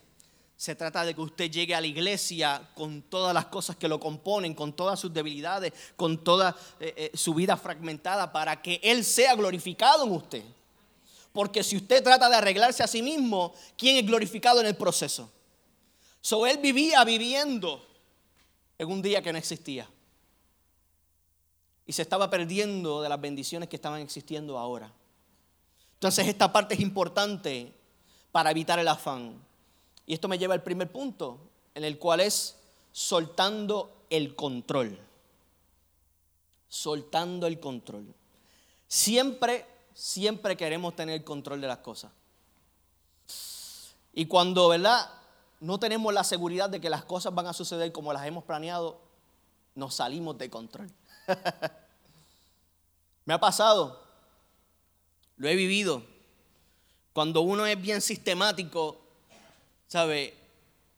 Se 0.56 0.74
trata 0.74 1.04
de 1.04 1.14
que 1.14 1.20
usted 1.20 1.50
llegue 1.50 1.74
a 1.74 1.80
la 1.80 1.86
iglesia 1.86 2.68
con 2.74 3.02
todas 3.02 3.32
las 3.32 3.46
cosas 3.46 3.76
que 3.76 3.88
lo 3.88 3.98
componen, 3.98 4.54
con 4.54 4.74
todas 4.74 5.00
sus 5.00 5.12
debilidades, 5.12 5.72
con 5.96 6.22
toda 6.22 6.54
eh, 6.78 6.94
eh, 6.96 7.10
su 7.14 7.32
vida 7.32 7.56
fragmentada, 7.56 8.30
para 8.30 8.60
que 8.60 8.78
Él 8.82 9.04
sea 9.04 9.34
glorificado 9.34 10.04
en 10.04 10.12
usted. 10.12 10.44
Porque 11.32 11.62
si 11.62 11.76
usted 11.76 12.02
trata 12.02 12.28
de 12.28 12.36
arreglarse 12.36 12.82
a 12.82 12.86
sí 12.86 13.02
mismo, 13.02 13.54
¿quién 13.76 13.96
es 13.96 14.06
glorificado 14.06 14.60
en 14.60 14.66
el 14.66 14.76
proceso? 14.76 15.30
So 16.20 16.46
él 16.46 16.58
vivía 16.58 17.02
viviendo 17.04 17.86
en 18.78 18.90
un 18.90 19.00
día 19.00 19.22
que 19.22 19.32
no 19.32 19.38
existía. 19.38 19.88
Y 21.86 21.92
se 21.92 22.02
estaba 22.02 22.28
perdiendo 22.30 23.02
de 23.02 23.08
las 23.08 23.20
bendiciones 23.20 23.68
que 23.68 23.76
estaban 23.76 24.00
existiendo 24.00 24.58
ahora. 24.58 24.92
Entonces 26.00 26.28
esta 26.28 26.50
parte 26.50 26.72
es 26.72 26.80
importante 26.80 27.74
para 28.32 28.50
evitar 28.50 28.78
el 28.78 28.88
afán. 28.88 29.38
Y 30.06 30.14
esto 30.14 30.28
me 30.28 30.38
lleva 30.38 30.54
al 30.54 30.62
primer 30.62 30.90
punto, 30.90 31.38
en 31.74 31.84
el 31.84 31.98
cual 31.98 32.20
es 32.20 32.56
soltando 32.90 34.06
el 34.08 34.34
control. 34.34 34.98
Soltando 36.70 37.46
el 37.46 37.60
control. 37.60 38.14
Siempre, 38.88 39.66
siempre 39.92 40.56
queremos 40.56 40.96
tener 40.96 41.22
control 41.22 41.60
de 41.60 41.66
las 41.66 41.80
cosas. 41.80 42.10
Y 44.14 44.24
cuando, 44.24 44.68
¿verdad? 44.68 45.06
No 45.60 45.78
tenemos 45.78 46.14
la 46.14 46.24
seguridad 46.24 46.70
de 46.70 46.80
que 46.80 46.88
las 46.88 47.04
cosas 47.04 47.34
van 47.34 47.46
a 47.46 47.52
suceder 47.52 47.92
como 47.92 48.14
las 48.14 48.24
hemos 48.24 48.44
planeado, 48.44 49.02
nos 49.74 49.96
salimos 49.96 50.38
de 50.38 50.48
control. 50.48 50.90
Me 53.26 53.34
ha 53.34 53.38
pasado 53.38 53.99
lo 55.40 55.48
he 55.48 55.56
vivido. 55.56 56.02
Cuando 57.14 57.40
uno 57.40 57.64
es 57.64 57.80
bien 57.80 58.02
sistemático, 58.02 59.00
¿sabe? 59.88 60.34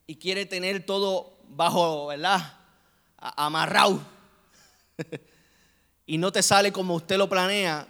Y 0.08 0.16
quiere 0.16 0.46
tener 0.46 0.84
todo 0.84 1.32
bajo, 1.50 2.08
¿verdad? 2.08 2.58
Amarrado. 3.18 4.02
y 6.06 6.18
no 6.18 6.32
te 6.32 6.42
sale 6.42 6.72
como 6.72 6.96
usted 6.96 7.18
lo 7.18 7.28
planea, 7.28 7.86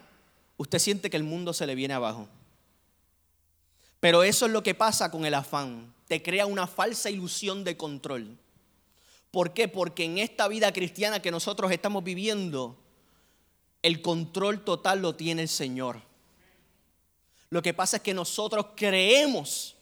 usted 0.59 0.79
siente 0.79 1.09
que 1.09 1.17
el 1.17 1.23
mundo 1.23 1.55
se 1.55 1.67
le 1.67 1.75
viene 1.75 1.95
abajo. 1.95 2.29
Pero 3.99 4.23
eso 4.23 4.45
es 4.45 4.53
lo 4.53 4.63
que 4.63 4.75
pasa 4.75 5.11
con 5.11 5.25
el 5.25 5.33
afán. 5.33 5.95
Te 6.07 6.23
crea 6.23 6.45
una 6.45 6.67
falsa 6.67 7.09
ilusión 7.09 7.65
de 7.65 7.79
control. 7.79 8.37
¿Por 9.31 9.55
qué? 9.55 9.69
Porque 9.69 10.05
en 10.05 10.19
esta 10.19 10.49
vida 10.49 10.71
cristiana 10.71 11.23
que 11.23 11.31
nosotros 11.31 11.73
estamos 11.73 12.05
viviendo, 12.05 12.77
el 13.81 14.03
control 14.03 14.63
total 14.65 15.01
lo 15.01 15.15
tiene 15.15 15.41
el 15.41 15.49
Señor. 15.49 16.12
Lo 17.53 17.61
que 17.61 17.75
pasa 17.75 17.99
es 17.99 18.03
que 18.03 18.15
nosotros 18.15 18.69
creemos 18.75 19.77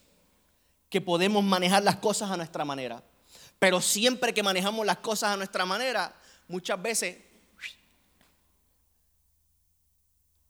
que 0.88 1.00
podemos 1.00 1.44
manejar 1.44 1.84
las 1.84 1.94
cosas 1.94 2.28
a 2.28 2.36
nuestra 2.36 2.64
manera. 2.64 3.00
Pero 3.60 3.80
siempre 3.80 4.34
que 4.34 4.42
manejamos 4.42 4.84
las 4.84 4.96
cosas 4.96 5.30
a 5.30 5.36
nuestra 5.36 5.64
manera, 5.64 6.12
muchas 6.48 6.82
veces 6.82 7.18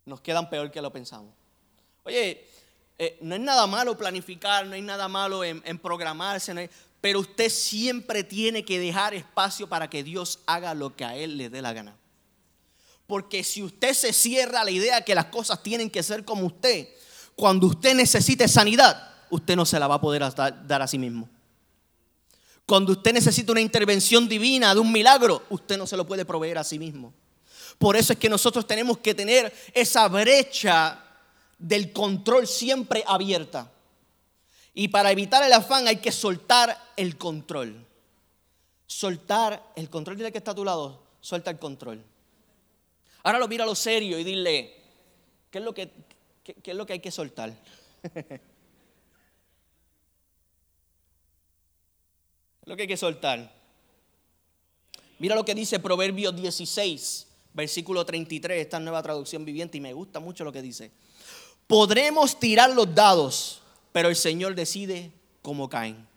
nos 0.07 0.23
quedan 0.23 0.49
peor 0.49 0.71
que 0.71 0.81
lo 0.81 0.91
pensamos. 0.91 1.35
Oye, 2.05 2.49
eh, 2.97 3.19
no 3.21 3.35
es 3.35 3.41
nada 3.43 3.67
malo 3.67 3.99
planificar, 3.99 4.65
no 4.65 4.73
hay 4.73 4.81
nada 4.81 5.07
malo 5.07 5.45
en, 5.45 5.79
programarse, 5.79 6.71
pero 7.03 7.21
usted 7.21 7.51
siempre 7.51 8.25
tiene 8.25 8.65
que 8.65 8.79
dejar 8.79 9.13
espacio 9.13 9.69
para 9.69 9.91
que 9.91 10.03
Dios 10.03 10.39
haga 10.47 10.73
lo 10.73 10.97
que 10.97 11.05
a 11.05 11.15
Él 11.15 11.37
le 11.37 11.51
dé 11.51 11.61
la 11.61 11.75
gana. 11.75 11.99
Porque 13.07 13.45
si 13.45 13.63
usted 13.63 13.93
se 13.93 14.15
cierra 14.15 14.65
la 14.65 14.71
idea 14.71 15.05
que 15.05 15.15
las 15.15 15.27
cosas 15.27 15.63
tienen 15.63 15.91
que 15.91 16.03
ser 16.03 16.25
como 16.25 16.47
usted, 16.47 16.89
cuando 17.37 17.67
usted 17.67 17.95
necesite 17.95 18.47
sanidad, 18.49 19.11
usted 19.31 19.57
no 19.57 19.65
se 19.65 19.79
la 19.79 19.87
va 19.87 19.97
a 19.97 20.01
poder 20.01 20.23
dar 20.67 20.83
a 20.83 20.87
sí 20.87 20.99
mismo. 20.99 21.29
Cuando 22.67 22.93
usted 22.93 23.13
necesita 23.13 23.51
una 23.53 23.61
intervención 23.61 24.29
divina 24.29 24.75
de 24.75 24.81
un 24.81 24.93
milagro, 24.93 25.43
usted 25.51 25.77
no 25.77 25.87
se 25.87 25.97
lo 25.97 26.07
puede 26.07 26.25
proveer 26.25 26.59
a 26.59 26.65
sí 26.65 26.79
mismo. 26.79 27.13
Por 27.79 27.97
eso 27.97 28.13
es 28.13 28.19
que 28.19 28.29
nosotros 28.29 28.67
tenemos 28.67 28.99
que 28.99 29.15
tener 29.15 29.53
esa 29.75 30.07
brecha 30.09 31.03
del 31.59 31.93
control 31.93 32.47
siempre 32.47 33.03
abierta. 33.07 33.71
Y 34.75 34.89
para 34.89 35.11
evitar 35.11 35.43
el 35.43 35.53
afán 35.53 35.89
hay 35.89 35.97
que 35.97 36.13
soltar 36.13 36.77
el 36.97 37.17
control. 37.17 37.87
Soltar 38.87 39.73
el 39.77 39.91
control. 39.91 40.17
Dile 40.17 40.31
que 40.31 40.39
está 40.39 40.53
a 40.53 40.55
tu 40.55 40.65
lado, 40.65 41.03
suelta 41.21 41.51
el 41.51 41.59
control. 41.59 42.05
Ahora 43.23 43.39
lo 43.39 43.49
mira 43.49 43.65
a 43.65 43.67
lo 43.67 43.75
serio 43.75 44.19
y 44.19 44.25
dile, 44.25 44.77
¿qué 45.51 45.59
es 45.59 45.65
lo 45.65 45.75
que, 45.75 45.91
¿Qué, 46.63 46.71
es 46.71 46.77
lo 46.77 46.87
que 46.87 46.95
hay 46.95 47.01
que 47.01 47.11
soltar? 47.11 47.55
lo 52.65 52.77
que 52.77 52.83
hay 52.83 52.89
que 52.89 52.97
soltar. 52.97 53.53
Mira 55.19 55.35
lo 55.35 55.45
que 55.45 55.55
dice 55.55 55.79
Proverbios 55.81 56.35
16, 56.35 57.27
versículo 57.53 58.07
33, 58.07 58.63
esta 58.63 58.81
nueva 58.81 59.03
traducción 59.03 59.45
viviente, 59.45 59.77
y 59.77 59.81
me 59.81 59.93
gusta 59.93 60.19
mucho 60.19 60.45
lo 60.45 60.53
que 60.53 60.63
dice. 60.63 60.91
Podremos 61.67 62.41
tirar 62.41 62.71
los 62.71 62.95
dados, 62.95 63.61
pero 63.93 64.09
el 64.09 64.17
Señor 64.17 64.55
decide 64.55 65.13
cómo 65.43 65.69
caen. 65.69 66.09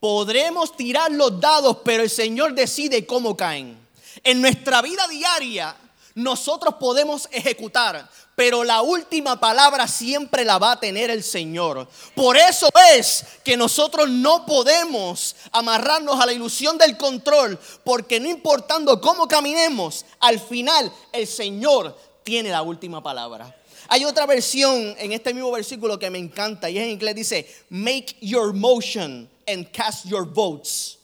Podremos 0.00 0.76
tirar 0.76 1.10
los 1.10 1.40
dados, 1.40 1.78
pero 1.84 2.04
el 2.04 2.10
Señor 2.10 2.54
decide 2.54 3.04
cómo 3.04 3.36
caen. 3.36 3.76
En 4.22 4.40
nuestra 4.40 4.80
vida 4.82 5.06
diaria, 5.08 5.76
nosotros 6.18 6.74
podemos 6.80 7.28
ejecutar, 7.30 8.08
pero 8.34 8.64
la 8.64 8.82
última 8.82 9.38
palabra 9.38 9.86
siempre 9.86 10.44
la 10.44 10.58
va 10.58 10.72
a 10.72 10.80
tener 10.80 11.10
el 11.10 11.22
Señor. 11.22 11.86
Por 12.16 12.36
eso 12.36 12.68
es 12.92 13.24
que 13.44 13.56
nosotros 13.56 14.08
no 14.08 14.44
podemos 14.44 15.36
amarrarnos 15.52 16.20
a 16.20 16.26
la 16.26 16.32
ilusión 16.32 16.76
del 16.76 16.96
control, 16.96 17.56
porque 17.84 18.18
no 18.18 18.28
importando 18.28 19.00
cómo 19.00 19.28
caminemos, 19.28 20.04
al 20.18 20.40
final 20.40 20.92
el 21.12 21.26
Señor 21.26 21.96
tiene 22.24 22.50
la 22.50 22.62
última 22.62 23.00
palabra. 23.00 23.54
Hay 23.86 24.04
otra 24.04 24.26
versión 24.26 24.96
en 24.98 25.12
este 25.12 25.32
mismo 25.32 25.52
versículo 25.52 26.00
que 26.00 26.10
me 26.10 26.18
encanta 26.18 26.68
y 26.68 26.78
en 26.78 26.90
inglés 26.90 27.14
dice, 27.14 27.64
make 27.70 28.16
your 28.20 28.52
motion 28.52 29.30
and 29.46 29.70
cast 29.70 30.04
your 30.06 30.26
votes, 30.26 30.98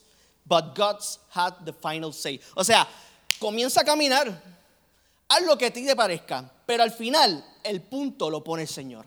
but 0.45 0.77
God's 0.77 1.21
had 1.33 1.53
the 1.65 1.73
final 1.73 2.13
say. 2.13 2.41
O 2.57 2.65
sea, 2.65 2.89
comienza 3.39 3.83
a 3.83 3.85
caminar 3.85 4.54
Haz 5.29 5.43
lo 5.43 5.57
que 5.57 5.67
a 5.67 5.73
ti 5.73 5.85
te 5.85 5.97
parezca, 5.97 6.51
pero 6.67 6.83
al 6.83 6.93
final 6.93 7.45
el 7.63 7.83
punto 7.83 8.31
lo 8.31 8.45
pone 8.45 8.63
el 8.63 8.69
Señor. 8.69 9.07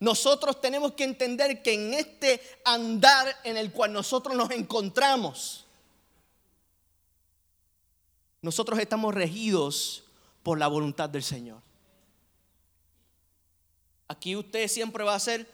Nosotros 0.00 0.60
tenemos 0.60 0.92
que 0.92 1.04
entender 1.04 1.62
que 1.62 1.74
en 1.74 1.94
este 1.94 2.40
andar 2.64 3.34
en 3.44 3.56
el 3.56 3.72
cual 3.72 3.92
nosotros 3.92 4.36
nos 4.36 4.50
encontramos, 4.50 5.64
nosotros 8.42 8.78
estamos 8.78 9.14
regidos 9.14 10.04
por 10.42 10.58
la 10.58 10.68
voluntad 10.68 11.08
del 11.08 11.22
Señor. 11.22 11.60
Aquí 14.06 14.36
usted 14.36 14.68
siempre 14.68 15.04
va 15.04 15.14
a 15.14 15.20
ser 15.20 15.50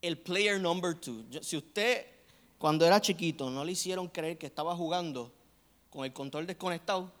el 0.00 0.16
player 0.16 0.60
number 0.60 0.94
two. 0.94 1.24
Si 1.42 1.56
usted 1.56 2.06
cuando 2.58 2.86
era 2.86 3.00
chiquito 3.00 3.50
no 3.50 3.64
le 3.64 3.72
hicieron 3.72 4.08
creer 4.08 4.38
que 4.38 4.46
estaba 4.46 4.74
jugando 4.76 5.32
con 5.90 6.04
el 6.04 6.12
control 6.12 6.46
desconectado, 6.46 7.12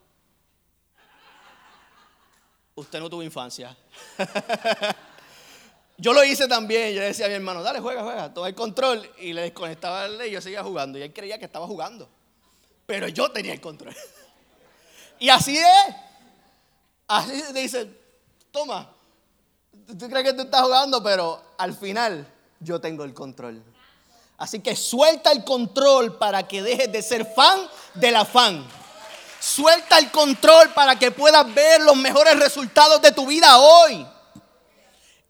usted 2.76 3.00
no 3.00 3.10
tuvo 3.10 3.22
infancia. 3.22 3.76
yo 5.98 6.12
lo 6.12 6.22
hice 6.22 6.46
también. 6.46 6.94
Yo 6.94 7.00
le 7.00 7.06
decía 7.06 7.26
a 7.26 7.28
mi 7.28 7.34
hermano, 7.34 7.62
dale, 7.62 7.80
juega, 7.80 8.02
juega. 8.02 8.32
Todo 8.32 8.46
el 8.46 8.54
control. 8.54 9.10
Y 9.18 9.32
le 9.32 9.42
desconectaba 9.42 10.06
el 10.06 10.26
y 10.26 10.30
yo 10.30 10.40
seguía 10.40 10.62
jugando. 10.62 10.98
Y 10.98 11.02
él 11.02 11.12
creía 11.12 11.38
que 11.38 11.46
estaba 11.46 11.66
jugando. 11.66 12.08
Pero 12.86 13.08
yo 13.08 13.30
tenía 13.32 13.52
el 13.52 13.60
control. 13.60 13.96
y 15.18 15.28
así 15.28 15.58
es. 15.58 15.94
Así 17.08 17.42
dice, 17.52 17.90
toma. 18.52 18.92
Tú 19.98 20.08
crees 20.08 20.24
que 20.24 20.32
tú 20.34 20.42
estás 20.42 20.62
jugando, 20.62 21.02
pero 21.02 21.42
al 21.58 21.74
final 21.74 22.26
yo 22.60 22.80
tengo 22.80 23.04
el 23.04 23.14
control. 23.14 23.62
Así 24.38 24.60
que 24.60 24.76
suelta 24.76 25.32
el 25.32 25.44
control 25.44 26.18
para 26.18 26.46
que 26.46 26.62
dejes 26.62 26.92
de 26.92 27.02
ser 27.02 27.24
fan 27.24 27.60
del 27.94 28.16
afán. 28.16 28.66
Suelta 29.40 29.98
el 29.98 30.10
control 30.10 30.70
para 30.70 30.98
que 30.98 31.10
puedas 31.10 31.52
ver 31.54 31.80
los 31.82 31.96
mejores 31.96 32.38
resultados 32.38 33.00
de 33.02 33.12
tu 33.12 33.26
vida 33.26 33.58
hoy. 33.58 34.06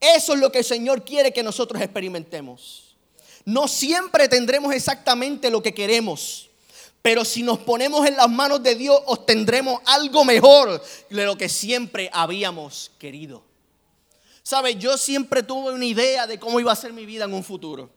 Eso 0.00 0.34
es 0.34 0.40
lo 0.40 0.52
que 0.52 0.58
el 0.58 0.64
Señor 0.64 1.04
quiere 1.04 1.32
que 1.32 1.42
nosotros 1.42 1.80
experimentemos. 1.82 2.96
No 3.44 3.68
siempre 3.68 4.28
tendremos 4.28 4.74
exactamente 4.74 5.50
lo 5.50 5.62
que 5.62 5.72
queremos, 5.72 6.50
pero 7.00 7.24
si 7.24 7.42
nos 7.42 7.58
ponemos 7.58 8.06
en 8.06 8.16
las 8.16 8.28
manos 8.28 8.62
de 8.62 8.74
Dios, 8.74 9.00
obtendremos 9.06 9.80
algo 9.84 10.24
mejor 10.24 10.82
de 11.08 11.24
lo 11.24 11.38
que 11.38 11.48
siempre 11.48 12.10
habíamos 12.12 12.90
querido. 12.98 13.44
¿Sabe? 14.42 14.76
Yo 14.76 14.96
siempre 14.96 15.42
tuve 15.42 15.72
una 15.72 15.84
idea 15.84 16.26
de 16.26 16.38
cómo 16.38 16.60
iba 16.60 16.72
a 16.72 16.76
ser 16.76 16.92
mi 16.92 17.06
vida 17.06 17.24
en 17.24 17.34
un 17.34 17.44
futuro. 17.44 17.90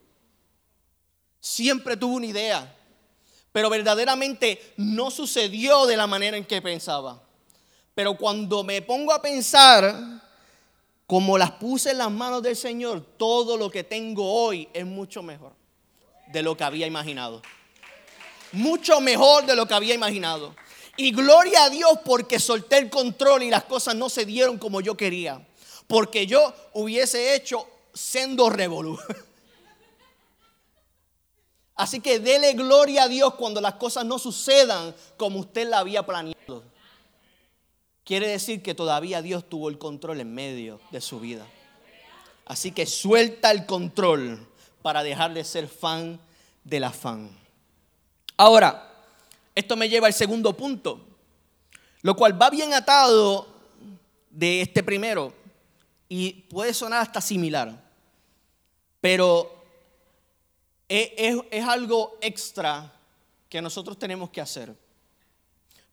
Siempre 1.40 1.96
tuve 1.96 2.16
una 2.16 2.26
idea, 2.26 2.76
pero 3.52 3.70
verdaderamente 3.70 4.74
no 4.78 5.12
sucedió 5.12 5.86
de 5.86 5.98
la 5.98 6.08
manera 6.08 6.38
en 6.38 6.46
que 6.46 6.62
pensaba. 6.62 7.22
Pero 7.96 8.16
cuando 8.16 8.64
me 8.64 8.82
pongo 8.82 9.12
a 9.12 9.22
pensar, 9.22 10.22
como 11.08 11.38
las 11.38 11.52
puse 11.52 11.92
en 11.92 11.98
las 11.98 12.12
manos 12.12 12.44
del 12.44 12.56
Señor, 12.56 13.04
todo 13.18 13.58
lo 13.58 13.72
que 13.72 13.84
tengo 13.84 14.32
hoy 14.32 14.70
es 14.74 14.86
mucho 14.86 15.24
mejor 15.24 15.54
de 16.28 16.44
lo 16.44 16.56
que 16.56 16.64
había 16.64 16.86
imaginado. 16.86 17.42
Mucho 18.52 19.02
mejor 19.02 19.46
de 19.46 19.56
lo 19.56 19.68
que 19.68 19.74
había 19.74 19.94
imaginado. 19.94 20.56
Y 20.98 21.12
gloria 21.12 21.64
a 21.64 21.70
Dios 21.70 21.92
porque 22.06 22.40
solté 22.40 22.78
el 22.78 22.90
control 22.90 23.44
y 23.44 23.50
las 23.50 23.64
cosas 23.64 23.96
no 23.96 24.10
se 24.10 24.26
dieron 24.26 24.58
como 24.58 24.82
yo 24.82 24.96
quería. 24.96 25.46
Porque 25.88 26.28
yo 26.28 26.54
hubiese 26.74 27.36
hecho 27.36 27.68
sendo 27.94 28.50
revolú. 28.50 29.00
Así 31.80 32.02
que 32.02 32.20
dele 32.20 32.52
gloria 32.56 33.04
a 33.04 33.08
Dios 33.08 33.36
cuando 33.36 33.62
las 33.62 33.76
cosas 33.76 34.04
no 34.06 34.20
sucedan 34.20 34.94
como 35.16 35.40
usted 35.40 35.66
la 35.66 35.80
había 35.80 36.06
planeado. 36.06 36.66
Quiere 38.04 38.28
decir 38.28 38.62
que 38.62 38.76
todavía 38.76 39.22
Dios 39.22 39.48
tuvo 39.48 39.70
el 39.70 39.78
control 39.78 40.20
en 40.20 40.34
medio 40.34 40.82
de 40.92 41.00
su 41.00 41.22
vida. 41.22 41.48
Así 42.46 42.74
que 42.74 42.86
suelta 42.86 43.50
el 43.52 43.66
control 43.66 44.46
para 44.82 45.04
dejar 45.04 45.34
de 45.34 45.46
ser 45.46 45.70
fan 45.70 46.20
del 46.66 46.84
afán. 46.84 47.30
Ahora, 48.36 48.94
esto 49.56 49.78
me 49.78 49.88
lleva 49.88 50.08
al 50.08 50.14
segundo 50.14 50.58
punto, 50.58 51.00
lo 52.02 52.14
cual 52.14 52.40
va 52.42 52.50
bien 52.50 52.74
atado 52.74 53.48
de 54.30 54.60
este 54.60 54.84
primero 54.84 55.34
y 56.10 56.42
puede 56.50 56.74
sonar 56.74 57.04
hasta 57.04 57.22
similar, 57.22 57.82
pero 59.00 59.59
es, 60.90 61.66
algo 61.66 62.18
extra 62.20 62.92
que 63.48 63.62
nosotros 63.62 63.98
tenemos 63.98 64.32
que 64.32 64.42
hacer. 64.42 64.76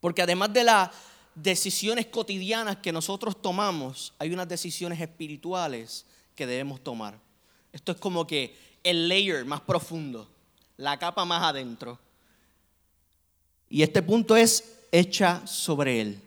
Porque 0.00 0.22
además 0.22 0.52
de 0.52 0.64
las 0.64 0.90
decisiones 1.34 2.06
cotidianas 2.06 2.78
que 2.78 2.92
nosotros 2.92 3.40
tomamos, 3.40 4.14
hay 4.18 4.32
unas 4.32 4.48
decisiones 4.48 5.00
espirituales 5.00 6.06
que 6.34 6.46
debemos 6.46 6.82
tomar. 6.82 7.18
Esto 7.72 7.92
es 7.92 7.98
como 7.98 8.26
que 8.26 8.56
el 8.82 9.08
layer 9.08 9.44
más 9.44 9.60
profundo, 9.60 10.26
la 10.78 10.98
capa 10.98 11.24
más 11.24 11.42
adentro. 11.42 11.98
Y 13.68 13.82
este 13.82 14.02
punto 14.02 14.34
es 14.34 14.78
hecha 14.92 15.46
sobre 15.46 16.00
él. 16.00 16.20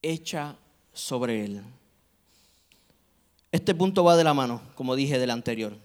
Hecha 0.00 0.56
sobre 0.92 1.44
él. 1.44 1.62
Este 3.52 3.74
punto 3.74 4.02
va 4.02 4.16
de 4.16 4.24
la 4.24 4.34
mano, 4.34 4.62
como 4.74 4.96
dije 4.96 5.18
del 5.18 5.30
anterior. 5.30 5.76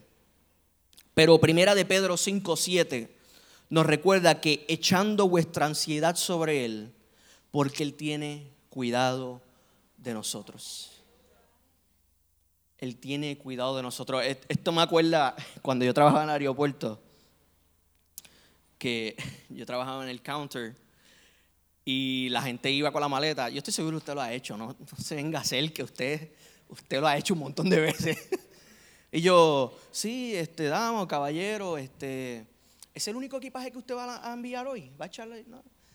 Pero 1.17 1.39
primera 1.39 1.73
de 1.73 1.84
Pedro 1.84 2.15
5, 2.15 2.56
7 2.56 3.10
nos 3.71 3.88
recuerda 3.88 4.39
que 4.39 4.63
echando 4.67 5.27
vuestra 5.27 5.65
ansiedad 5.65 6.15
sobre 6.15 6.63
Él, 6.63 6.93
porque 7.49 7.82
Él 7.82 7.95
tiene 7.95 8.51
cuidado 8.69 9.41
de 9.97 10.13
nosotros. 10.13 10.91
Él 12.77 12.97
tiene 12.97 13.36
cuidado 13.36 13.75
de 13.75 13.82
nosotros. 13.82 14.23
Esto 14.47 14.71
me 14.71 14.84
acuerda 14.84 15.36
cuando 15.63 15.86
yo 15.86 15.91
trabajaba 15.91 16.21
en 16.21 16.30
el 16.30 16.34
aeropuerto, 16.34 17.01
que 18.77 19.15
yo 19.49 19.65
trabajaba 19.65 20.03
en 20.03 20.10
el 20.10 20.21
counter 20.21 20.75
y 21.84 22.30
la 22.30 22.43
gente 22.43 22.69
iba 22.69 22.91
con 22.91 23.01
la 23.01 23.10
maleta. 23.10 23.49
Yo 23.49 23.58
estoy 23.58 23.73
seguro 23.73 23.97
que 23.97 24.03
usted 24.03 24.13
lo 24.13 24.21
ha 24.21 24.32
hecho, 24.34 24.56
no, 24.56 24.67
no 24.67 25.03
se 25.03 25.15
venga 25.15 25.39
a 25.39 25.41
hacer 25.41 25.73
que 25.73 25.82
usted, 25.82 26.30
usted 26.69 27.01
lo 27.01 27.08
ha 27.08 27.17
hecho 27.17 27.34
un 27.34 27.39
montón 27.39 27.71
de 27.71 27.80
veces. 27.80 28.30
Y 29.12 29.22
yo, 29.22 29.78
sí, 29.91 30.36
este, 30.36 30.65
dama, 30.65 31.08
caballero, 31.08 31.78
este, 31.78 32.46
¿es 32.93 33.08
el 33.08 33.15
único 33.15 33.38
equipaje 33.38 33.72
que 33.72 33.78
usted 33.78 33.96
va 33.96 34.28
a 34.28 34.34
enviar 34.34 34.67
hoy? 34.67 34.91
¿Va 35.00 35.06
a 35.06 35.08
echarle? 35.08 35.46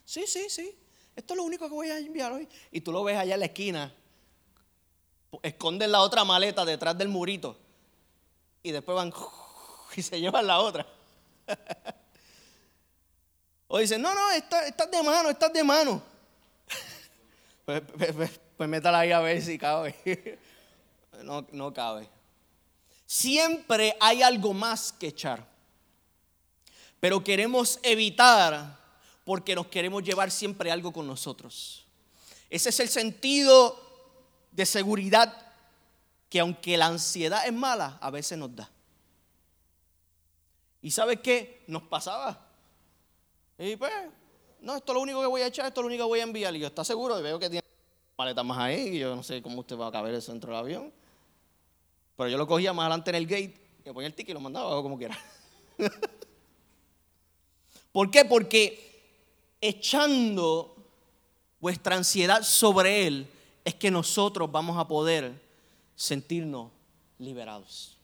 Sí, 0.05 0.25
sí, 0.27 0.49
sí. 0.49 0.77
Esto 1.15 1.35
es 1.35 1.37
lo 1.37 1.45
único 1.45 1.69
que 1.69 1.75
voy 1.75 1.89
a 1.89 1.99
enviar 1.99 2.33
hoy. 2.33 2.49
Y 2.71 2.81
tú 2.81 2.91
lo 2.91 3.05
ves 3.05 3.19
allá 3.19 3.35
en 3.35 3.41
la 3.41 3.47
esquina. 3.47 3.95
Esconden 5.43 5.93
la 5.93 6.01
otra 6.01 6.25
maleta 6.25 6.65
detrás 6.65 6.97
del 6.97 7.09
murito. 7.09 7.59
Y 8.63 8.73
después 8.73 8.97
van 8.97 9.13
y 9.97 10.03
se 10.03 10.21
llevan 10.21 10.47
la 10.47 10.61
otra. 10.61 10.87
O 13.75 13.79
dicen, 13.79 14.03
no, 14.03 14.15
no, 14.15 14.31
estás 14.33 14.67
está 14.67 14.85
de 14.85 15.03
mano, 15.03 15.31
estás 15.31 15.51
de 15.51 15.65
mano. 15.65 16.03
Pues, 17.65 17.81
pues, 17.97 18.13
pues, 18.13 18.41
pues, 18.57 18.69
métala 18.69 18.99
ahí 18.99 19.13
a 19.13 19.21
ver 19.21 19.41
si 19.41 19.57
cabe. 19.57 19.95
No, 21.23 21.47
no 21.53 21.73
cabe. 21.73 22.09
Siempre 23.13 23.95
hay 24.01 24.23
algo 24.23 24.55
más 24.55 24.91
que 24.91 25.09
echar. 25.09 25.47
Pero 26.99 27.23
queremos 27.23 27.79
evitar 27.83 28.79
porque 29.27 29.55
nos 29.55 29.67
queremos 29.67 30.03
llevar 30.03 30.31
siempre 30.31 30.71
algo 30.71 30.95
con 30.95 31.07
nosotros. 31.07 31.85
Ese 32.49 32.71
es 32.71 32.81
el 32.81 32.89
sentido 32.89 33.79
de 34.51 34.65
seguridad 34.65 35.31
que 36.31 36.41
aunque 36.41 36.79
la 36.79 36.87
ansiedad 36.87 37.47
es 37.47 37.53
mala, 37.53 37.99
a 38.01 38.11
veces 38.11 38.39
nos 38.39 38.57
da. 38.57 38.71
¿Y 40.81 40.91
sabes 40.91 41.21
qué? 41.21 41.65
Nos 41.67 41.83
pasaba. 41.83 42.47
Y 43.59 43.77
pues, 43.77 43.93
no, 44.63 44.75
esto 44.77 44.93
es 44.93 44.95
lo 44.95 45.03
único 45.03 45.21
que 45.21 45.27
voy 45.27 45.43
a 45.43 45.49
echar, 45.49 45.67
esto 45.67 45.83
es 45.83 45.83
lo 45.83 45.89
único 45.89 46.05
que 46.05 46.09
voy 46.09 46.21
a 46.21 46.23
enviar. 46.23 46.57
Y 46.57 46.61
yo, 46.61 46.69
¿está 46.69 46.83
seguro? 46.83 47.19
Y 47.19 47.23
veo 47.23 47.39
que 47.39 47.51
tiene 47.51 47.67
maleta 48.17 48.43
más 48.43 48.57
ahí, 48.57 48.97
y 48.97 49.01
yo 49.01 49.15
no 49.15 49.23
sé 49.23 49.43
cómo 49.43 49.61
usted 49.61 49.77
va 49.77 49.89
a 49.89 49.93
caber 49.93 50.15
el 50.15 50.23
centro 50.23 50.51
del 50.53 50.61
avión. 50.61 51.02
Pero 52.17 52.29
yo 52.29 52.37
lo 52.37 52.47
cogía 52.47 52.73
más 52.73 52.85
adelante 52.85 53.11
en 53.11 53.17
el 53.17 53.27
gate, 53.27 53.55
me 53.85 53.93
ponía 53.93 54.07
el 54.07 54.15
ticket 54.15 54.31
y 54.31 54.35
lo 54.35 54.41
mandaba 54.41 54.83
como 54.83 54.99
quiera. 54.99 55.19
¿Por 57.93 58.11
qué? 58.11 58.25
Porque 58.25 58.93
echando 59.61 60.75
vuestra 61.61 61.97
ansiedad 61.97 62.43
sobre 62.43 63.07
Él 63.07 63.27
es 63.65 63.75
que 63.75 63.91
nosotros 63.91 64.51
vamos 64.51 64.79
a 64.79 64.89
poder 64.89 65.41
sentirnos 65.95 66.71
liberados. 67.19 67.97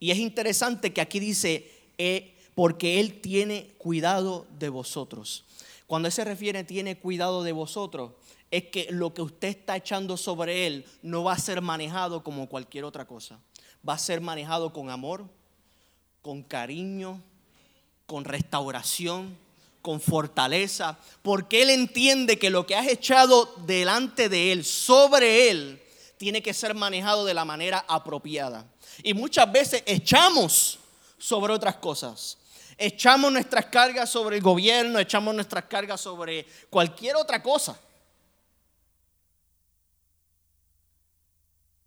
Y 0.00 0.10
es 0.10 0.18
interesante 0.18 0.92
que 0.92 1.00
aquí 1.00 1.20
dice, 1.20 1.70
eh, 1.98 2.34
porque 2.54 3.00
Él 3.00 3.20
tiene 3.20 3.74
cuidado 3.78 4.46
de 4.58 4.68
vosotros. 4.68 5.44
Cuando 5.86 6.08
Él 6.08 6.12
se 6.12 6.24
refiere 6.24 6.64
tiene 6.64 6.98
cuidado 6.98 7.42
de 7.42 7.52
vosotros, 7.52 8.12
es 8.54 8.66
que 8.66 8.86
lo 8.90 9.12
que 9.12 9.20
usted 9.20 9.48
está 9.48 9.74
echando 9.74 10.16
sobre 10.16 10.68
Él 10.68 10.86
no 11.02 11.24
va 11.24 11.32
a 11.32 11.38
ser 11.38 11.60
manejado 11.60 12.22
como 12.22 12.48
cualquier 12.48 12.84
otra 12.84 13.04
cosa. 13.04 13.40
Va 13.86 13.94
a 13.94 13.98
ser 13.98 14.20
manejado 14.20 14.72
con 14.72 14.90
amor, 14.90 15.28
con 16.22 16.44
cariño, 16.44 17.20
con 18.06 18.24
restauración, 18.24 19.36
con 19.82 20.00
fortaleza, 20.00 20.96
porque 21.22 21.62
Él 21.62 21.70
entiende 21.70 22.38
que 22.38 22.48
lo 22.48 22.64
que 22.64 22.76
has 22.76 22.86
echado 22.86 23.52
delante 23.66 24.28
de 24.28 24.52
Él, 24.52 24.64
sobre 24.64 25.50
Él, 25.50 25.82
tiene 26.16 26.40
que 26.40 26.54
ser 26.54 26.74
manejado 26.74 27.24
de 27.24 27.34
la 27.34 27.44
manera 27.44 27.84
apropiada. 27.88 28.64
Y 29.02 29.14
muchas 29.14 29.50
veces 29.50 29.82
echamos 29.84 30.78
sobre 31.18 31.52
otras 31.52 31.74
cosas. 31.74 32.38
Echamos 32.78 33.32
nuestras 33.32 33.66
cargas 33.66 34.10
sobre 34.10 34.36
el 34.36 34.42
gobierno, 34.42 35.00
echamos 35.00 35.34
nuestras 35.34 35.64
cargas 35.64 36.00
sobre 36.00 36.46
cualquier 36.70 37.16
otra 37.16 37.42
cosa. 37.42 37.80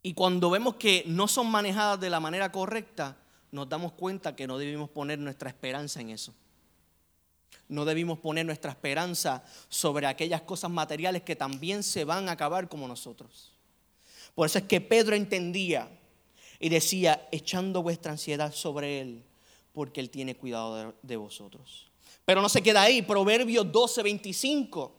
Y 0.04 0.14
cuando 0.14 0.50
vemos 0.50 0.76
que 0.76 1.04
no 1.08 1.28
son 1.28 1.50
manejadas 1.50 2.00
de 2.00 2.10
la 2.10 2.20
manera 2.20 2.52
correcta, 2.52 3.18
nos 3.52 3.68
damos 3.68 3.94
cuenta 3.94 4.36
que 4.36 4.48
no 4.48 4.58
debemos 4.58 4.90
poner 4.90 5.20
nuestra 5.20 5.50
esperanza 5.50 6.02
en 6.02 6.10
eso. 6.10 6.34
No 7.70 7.84
debimos 7.86 8.20
poner 8.20 8.46
nuestra 8.46 8.72
esperanza 8.72 9.44
sobre 9.68 10.08
aquellas 10.08 10.42
cosas 10.42 10.72
materiales 10.72 11.24
que 11.24 11.36
también 11.36 11.84
se 11.84 12.06
van 12.06 12.30
a 12.30 12.34
acabar 12.34 12.70
como 12.70 12.88
nosotros. 12.88 13.54
Por 14.36 14.46
eso 14.46 14.60
es 14.60 14.66
que 14.66 14.80
Pedro 14.80 15.16
entendía 15.16 15.90
y 16.60 16.70
decía, 16.70 17.28
echando 17.32 17.84
vuestra 17.84 18.12
ansiedad 18.12 18.54
sobre 18.54 19.02
Él, 19.02 19.24
porque 19.74 20.00
Él 20.00 20.10
tiene 20.10 20.36
cuidado 20.36 20.96
de, 21.02 21.18
vosotros. 21.18 21.88
Pero 22.26 22.42
no 22.42 22.50
se 22.50 22.62
queda 22.62 22.84
ahí. 22.84 23.02
Proverbios 23.02 23.72
12, 23.72 24.04
25 24.04 24.96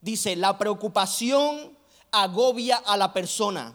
dice, 0.00 0.36
la 0.36 0.56
preocupación 0.56 1.76
agobia 2.10 2.76
a 2.76 2.96
la 2.96 3.12
persona 3.12 3.74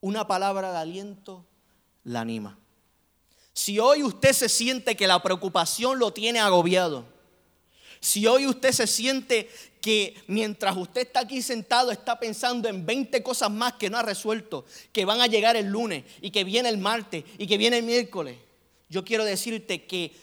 una 0.00 0.26
palabra 0.26 0.72
de 0.72 0.78
aliento 0.78 1.44
la 2.04 2.20
anima. 2.20 2.58
Si 3.52 3.78
hoy 3.78 4.02
usted 4.02 4.32
se 4.32 4.48
siente 4.48 4.96
que 4.96 5.06
la 5.06 5.22
preocupación 5.22 5.98
lo 5.98 6.12
tiene 6.12 6.40
agobiado, 6.40 7.04
Si 7.98 8.26
hoy 8.26 8.46
usted 8.46 8.72
se 8.72 8.86
siente 8.86 9.48
que 9.80 10.14
mientras 10.26 10.76
usted 10.76 11.02
está 11.06 11.20
aquí 11.20 11.40
sentado 11.40 11.90
está 11.90 12.20
pensando 12.20 12.68
en 12.68 12.84
20 12.84 13.22
cosas 13.22 13.50
más 13.50 13.72
que 13.74 13.88
no 13.88 13.96
ha 13.96 14.02
resuelto, 14.02 14.66
que 14.92 15.04
van 15.04 15.20
a 15.20 15.26
llegar 15.26 15.56
el 15.56 15.66
lunes 15.66 16.04
y 16.20 16.30
que 16.30 16.44
viene 16.44 16.68
el 16.68 16.78
martes 16.78 17.24
y 17.38 17.46
que 17.46 17.56
viene 17.56 17.78
el 17.78 17.84
miércoles, 17.84 18.36
yo 18.88 19.04
quiero 19.04 19.24
decirte 19.24 19.86
que 19.86 20.14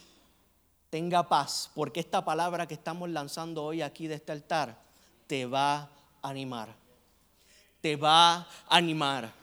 tenga 0.90 1.28
paz, 1.28 1.72
porque 1.74 2.00
esta 2.00 2.24
palabra 2.24 2.68
que 2.68 2.76
estamos 2.76 3.10
lanzando 3.10 3.64
hoy 3.64 3.82
aquí 3.82 4.06
de 4.06 4.16
este 4.16 4.32
altar 4.32 4.80
te 5.26 5.48
va 5.48 5.90
a 6.22 6.30
animar. 6.30 6.76
Te 7.82 7.96
va 7.96 8.36
a 8.36 8.48
animar. 8.68 9.43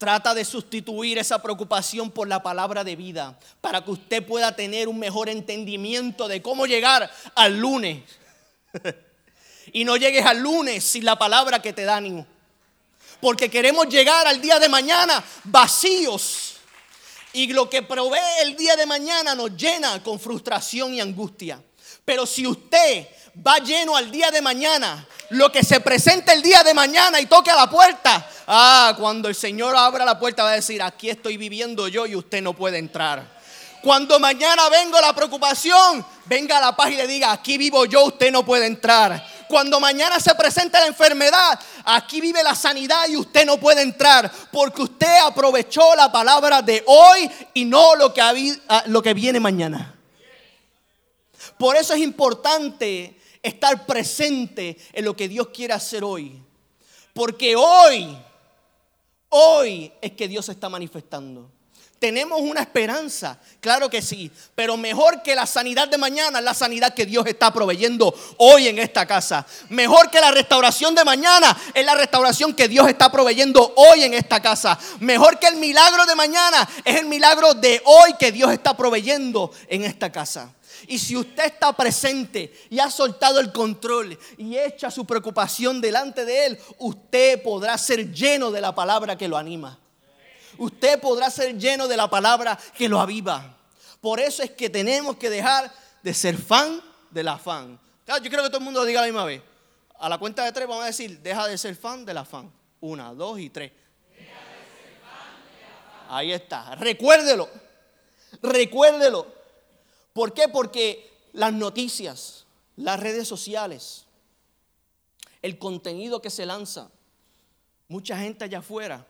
Trata 0.00 0.32
de 0.32 0.46
sustituir 0.46 1.18
esa 1.18 1.42
preocupación 1.42 2.10
por 2.10 2.26
la 2.26 2.42
palabra 2.42 2.84
de 2.84 2.96
vida 2.96 3.38
para 3.60 3.84
que 3.84 3.90
usted 3.90 4.26
pueda 4.26 4.56
tener 4.56 4.88
un 4.88 4.98
mejor 4.98 5.28
entendimiento 5.28 6.26
de 6.26 6.40
cómo 6.40 6.64
llegar 6.64 7.10
al 7.34 7.58
lunes. 7.58 8.02
y 9.74 9.84
no 9.84 9.98
llegues 9.98 10.24
al 10.24 10.38
lunes 10.38 10.82
sin 10.84 11.04
la 11.04 11.18
palabra 11.18 11.60
que 11.60 11.74
te 11.74 11.84
da 11.84 11.96
ánimo. 11.96 12.26
Porque 13.20 13.50
queremos 13.50 13.90
llegar 13.90 14.26
al 14.26 14.40
día 14.40 14.58
de 14.58 14.70
mañana 14.70 15.22
vacíos. 15.44 16.54
Y 17.34 17.52
lo 17.52 17.68
que 17.68 17.82
provee 17.82 18.40
el 18.40 18.56
día 18.56 18.76
de 18.76 18.86
mañana 18.86 19.34
nos 19.34 19.54
llena 19.54 20.02
con 20.02 20.18
frustración 20.18 20.94
y 20.94 21.02
angustia. 21.02 21.62
Pero 22.06 22.24
si 22.24 22.46
usted 22.46 23.06
va 23.46 23.58
lleno 23.58 23.96
al 23.96 24.10
día 24.10 24.30
de 24.30 24.42
mañana, 24.42 25.06
lo 25.30 25.50
que 25.52 25.62
se 25.62 25.80
presenta 25.80 26.32
el 26.32 26.42
día 26.42 26.62
de 26.62 26.74
mañana 26.74 27.20
y 27.20 27.26
toque 27.26 27.50
a 27.50 27.56
la 27.56 27.70
puerta, 27.70 28.28
ah, 28.46 28.94
cuando 28.98 29.28
el 29.28 29.34
Señor 29.34 29.76
abra 29.76 30.04
la 30.04 30.18
puerta 30.18 30.42
va 30.42 30.50
a 30.50 30.54
decir, 30.54 30.82
aquí 30.82 31.10
estoy 31.10 31.36
viviendo 31.36 31.88
yo 31.88 32.06
y 32.06 32.16
usted 32.16 32.42
no 32.42 32.54
puede 32.54 32.78
entrar. 32.78 33.40
Cuando 33.82 34.20
mañana 34.20 34.68
venga 34.68 35.00
la 35.00 35.14
preocupación, 35.14 36.04
venga 36.26 36.58
a 36.58 36.60
la 36.60 36.76
paz 36.76 36.90
y 36.90 36.96
le 36.96 37.06
diga, 37.06 37.32
aquí 37.32 37.56
vivo 37.56 37.86
yo, 37.86 38.04
usted 38.04 38.30
no 38.30 38.44
puede 38.44 38.66
entrar. 38.66 39.26
Cuando 39.48 39.80
mañana 39.80 40.20
se 40.20 40.34
presente 40.34 40.78
la 40.78 40.86
enfermedad, 40.86 41.58
aquí 41.84 42.20
vive 42.20 42.42
la 42.42 42.54
sanidad 42.54 43.08
y 43.08 43.16
usted 43.16 43.46
no 43.46 43.58
puede 43.58 43.80
entrar. 43.80 44.30
Porque 44.52 44.82
usted 44.82 45.16
aprovechó 45.24 45.94
la 45.96 46.12
palabra 46.12 46.60
de 46.60 46.84
hoy 46.86 47.30
y 47.54 47.64
no 47.64 47.96
lo 47.96 48.12
que, 48.12 48.20
ah, 48.68 48.82
lo 48.86 49.02
que 49.02 49.14
viene 49.14 49.40
mañana. 49.40 49.94
Por 51.56 51.76
eso 51.76 51.94
es 51.94 52.00
importante 52.00 53.19
estar 53.42 53.86
presente 53.86 54.76
en 54.92 55.04
lo 55.04 55.16
que 55.16 55.28
Dios 55.28 55.48
quiere 55.48 55.74
hacer 55.74 56.04
hoy. 56.04 56.42
Porque 57.12 57.56
hoy, 57.56 58.16
hoy 59.28 59.92
es 60.00 60.12
que 60.12 60.28
Dios 60.28 60.46
se 60.46 60.52
está 60.52 60.68
manifestando. 60.68 61.50
Tenemos 62.00 62.40
una 62.40 62.62
esperanza, 62.62 63.38
claro 63.60 63.90
que 63.90 64.00
sí, 64.00 64.30
pero 64.54 64.78
mejor 64.78 65.22
que 65.22 65.34
la 65.34 65.44
sanidad 65.44 65.86
de 65.86 65.98
mañana 65.98 66.38
es 66.38 66.44
la 66.46 66.54
sanidad 66.54 66.94
que 66.94 67.04
Dios 67.04 67.26
está 67.26 67.52
proveyendo 67.52 68.14
hoy 68.38 68.68
en 68.68 68.78
esta 68.78 69.04
casa. 69.04 69.46
Mejor 69.68 70.10
que 70.10 70.18
la 70.18 70.30
restauración 70.30 70.94
de 70.94 71.04
mañana 71.04 71.54
es 71.74 71.84
la 71.84 71.94
restauración 71.94 72.54
que 72.54 72.68
Dios 72.68 72.88
está 72.88 73.12
proveyendo 73.12 73.74
hoy 73.76 74.04
en 74.04 74.14
esta 74.14 74.40
casa. 74.40 74.78
Mejor 75.00 75.38
que 75.38 75.48
el 75.48 75.56
milagro 75.56 76.06
de 76.06 76.14
mañana 76.14 76.66
es 76.86 76.96
el 76.96 77.04
milagro 77.04 77.52
de 77.52 77.82
hoy 77.84 78.14
que 78.18 78.32
Dios 78.32 78.50
está 78.50 78.74
proveyendo 78.74 79.50
en 79.68 79.84
esta 79.84 80.10
casa. 80.10 80.54
Y 80.86 80.98
si 80.98 81.16
usted 81.16 81.46
está 81.46 81.72
presente 81.72 82.52
y 82.70 82.78
ha 82.78 82.90
soltado 82.90 83.40
el 83.40 83.52
control 83.52 84.18
y 84.36 84.56
echa 84.56 84.90
su 84.90 85.04
preocupación 85.04 85.80
delante 85.80 86.24
de 86.24 86.46
Él, 86.46 86.58
usted 86.78 87.42
podrá 87.42 87.76
ser 87.78 88.12
lleno 88.12 88.50
de 88.50 88.60
la 88.60 88.74
palabra 88.74 89.16
que 89.16 89.28
lo 89.28 89.36
anima. 89.36 89.78
Usted 90.58 91.00
podrá 91.00 91.30
ser 91.30 91.56
lleno 91.56 91.88
de 91.88 91.96
la 91.96 92.08
palabra 92.08 92.58
que 92.76 92.88
lo 92.88 93.00
aviva. 93.00 93.56
Por 94.00 94.20
eso 94.20 94.42
es 94.42 94.50
que 94.50 94.70
tenemos 94.70 95.16
que 95.16 95.30
dejar 95.30 95.72
de 96.02 96.14
ser 96.14 96.36
fan 96.36 96.82
del 97.10 97.28
afán. 97.28 97.78
Claro, 98.04 98.22
yo 98.22 98.30
creo 98.30 98.42
que 98.42 98.48
todo 98.48 98.58
el 98.58 98.64
mundo 98.64 98.80
lo 98.80 98.86
diga 98.86 99.00
la 99.00 99.06
misma 99.06 99.24
vez. 99.24 99.42
A 99.98 100.08
la 100.08 100.18
cuenta 100.18 100.44
de 100.44 100.52
tres 100.52 100.66
vamos 100.66 100.84
a 100.84 100.86
decir, 100.86 101.18
deja 101.20 101.46
de 101.46 101.58
ser 101.58 101.76
fan 101.76 102.04
del 102.04 102.18
afán. 102.18 102.50
Una, 102.80 103.12
dos 103.12 103.38
y 103.38 103.50
tres. 103.50 103.72
Ahí 106.08 106.32
está. 106.32 106.74
Recuérdelo. 106.74 107.48
Recuérdelo. 108.42 109.39
¿Por 110.12 110.34
qué? 110.34 110.48
Porque 110.48 111.10
las 111.32 111.52
noticias, 111.52 112.46
las 112.76 112.98
redes 113.00 113.28
sociales, 113.28 114.06
el 115.42 115.58
contenido 115.58 116.20
que 116.20 116.30
se 116.30 116.46
lanza, 116.46 116.90
mucha 117.88 118.18
gente 118.18 118.44
allá 118.44 118.58
afuera 118.58 119.06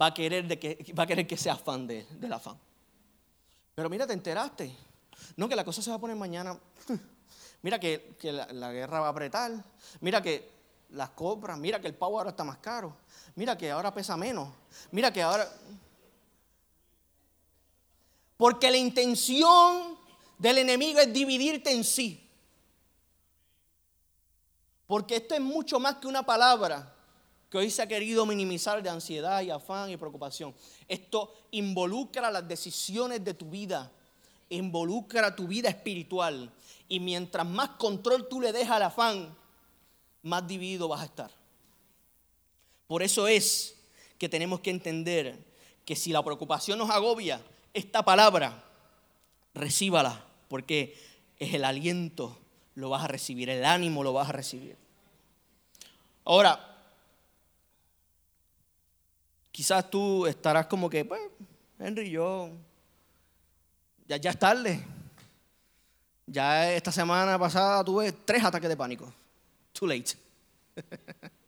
va 0.00 0.06
a 0.06 0.14
querer, 0.14 0.46
de 0.46 0.58
que, 0.58 0.94
va 0.98 1.04
a 1.04 1.06
querer 1.06 1.26
que 1.26 1.36
sea 1.36 1.56
fan 1.56 1.86
de, 1.86 2.06
del 2.12 2.32
afán. 2.32 2.58
Pero 3.74 3.88
mira, 3.88 4.06
te 4.06 4.12
enteraste. 4.12 4.74
No, 5.36 5.48
que 5.48 5.56
la 5.56 5.64
cosa 5.64 5.82
se 5.82 5.90
va 5.90 5.96
a 5.96 6.00
poner 6.00 6.16
mañana. 6.16 6.58
Mira 7.62 7.80
que, 7.80 8.16
la, 8.22 8.46
la, 8.52 8.72
guerra 8.72 9.00
va 9.00 9.06
a 9.08 9.10
apretar. 9.10 9.52
Mira 10.00 10.22
que 10.22 10.48
las 10.90 11.10
compras. 11.10 11.58
Mira 11.58 11.80
que 11.80 11.88
el 11.88 11.94
pavo 11.94 12.18
ahora 12.18 12.30
está 12.30 12.44
más 12.44 12.58
caro. 12.58 12.96
Mira 13.34 13.58
que 13.58 13.70
ahora 13.70 13.92
pesa 13.92 14.16
menos. 14.16 14.48
Mira 14.92 15.12
que 15.12 15.22
ahora. 15.22 15.48
Porque 18.36 18.70
la 18.70 18.76
intención 18.76 19.97
del 20.38 20.58
enemigo 20.58 21.00
es 21.00 21.12
dividirte 21.12 21.72
en 21.72 21.84
sí. 21.84 22.24
Porque 24.86 25.16
esto 25.16 25.34
es 25.34 25.40
mucho 25.40 25.78
más 25.78 25.96
que 25.96 26.06
una 26.06 26.24
palabra 26.24 26.94
que 27.50 27.58
hoy 27.58 27.70
se 27.70 27.82
ha 27.82 27.88
querido 27.88 28.24
minimizar 28.24 28.82
de 28.82 28.88
ansiedad 28.88 29.42
y 29.42 29.50
afán 29.50 29.90
y 29.90 29.96
preocupación. 29.96 30.54
Esto 30.86 31.34
involucra 31.50 32.30
las 32.30 32.46
decisiones 32.46 33.24
de 33.24 33.34
tu 33.34 33.50
vida, 33.50 33.90
involucra 34.48 35.34
tu 35.34 35.46
vida 35.46 35.68
espiritual. 35.68 36.50
Y 36.88 37.00
mientras 37.00 37.46
más 37.46 37.70
control 37.70 38.28
tú 38.28 38.40
le 38.40 38.52
dejas 38.52 38.76
al 38.76 38.82
afán, 38.84 39.36
más 40.22 40.46
dividido 40.46 40.88
vas 40.88 41.02
a 41.02 41.06
estar. 41.06 41.30
Por 42.86 43.02
eso 43.02 43.28
es 43.28 43.76
que 44.18 44.28
tenemos 44.28 44.60
que 44.60 44.70
entender 44.70 45.38
que 45.84 45.96
si 45.96 46.12
la 46.12 46.22
preocupación 46.22 46.78
nos 46.78 46.90
agobia, 46.90 47.42
esta 47.74 48.02
palabra, 48.02 48.64
recíbala 49.54 50.27
porque 50.48 50.96
es 51.38 51.54
el 51.54 51.64
aliento, 51.64 52.38
lo 52.74 52.90
vas 52.90 53.04
a 53.04 53.08
recibir, 53.08 53.50
el 53.50 53.64
ánimo 53.64 54.02
lo 54.02 54.12
vas 54.12 54.28
a 54.28 54.32
recibir. 54.32 54.76
Ahora, 56.24 56.60
quizás 59.50 59.90
tú 59.90 60.26
estarás 60.26 60.66
como 60.66 60.90
que, 60.90 61.04
pues, 61.04 61.20
Henry, 61.78 62.10
yo, 62.10 62.50
ya, 64.06 64.16
es 64.16 64.38
tarde. 64.38 64.84
Ya 66.26 66.72
esta 66.72 66.92
semana 66.92 67.38
pasada 67.38 67.82
tuve 67.84 68.12
tres 68.12 68.44
ataques 68.44 68.68
de 68.68 68.76
pánico. 68.76 69.12
Too 69.72 69.86
late. 69.86 70.12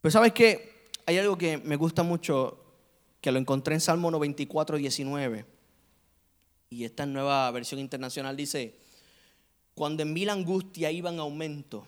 Pues 0.00 0.14
sabes 0.14 0.32
que 0.32 0.88
hay 1.04 1.18
algo 1.18 1.36
que 1.36 1.58
me 1.58 1.76
gusta 1.76 2.02
mucho, 2.02 2.58
que 3.20 3.30
lo 3.30 3.38
encontré 3.38 3.74
en 3.74 3.82
Salmo 3.82 4.10
94, 4.10 4.78
19. 4.78 5.44
Y 6.70 6.84
esta 6.84 7.04
nueva 7.04 7.50
versión 7.50 7.80
internacional 7.80 8.36
dice, 8.36 8.78
cuando 9.74 10.04
en 10.04 10.12
mí 10.12 10.24
la 10.24 10.34
angustia 10.34 10.92
iba 10.92 11.10
en 11.10 11.18
aumento, 11.18 11.86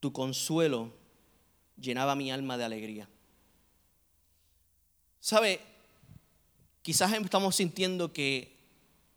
tu 0.00 0.12
consuelo 0.12 0.92
llenaba 1.80 2.16
mi 2.16 2.32
alma 2.32 2.58
de 2.58 2.64
alegría. 2.64 3.08
¿Sabe? 5.20 5.60
Quizás 6.82 7.12
estamos 7.12 7.54
sintiendo 7.54 8.12
que 8.12 8.56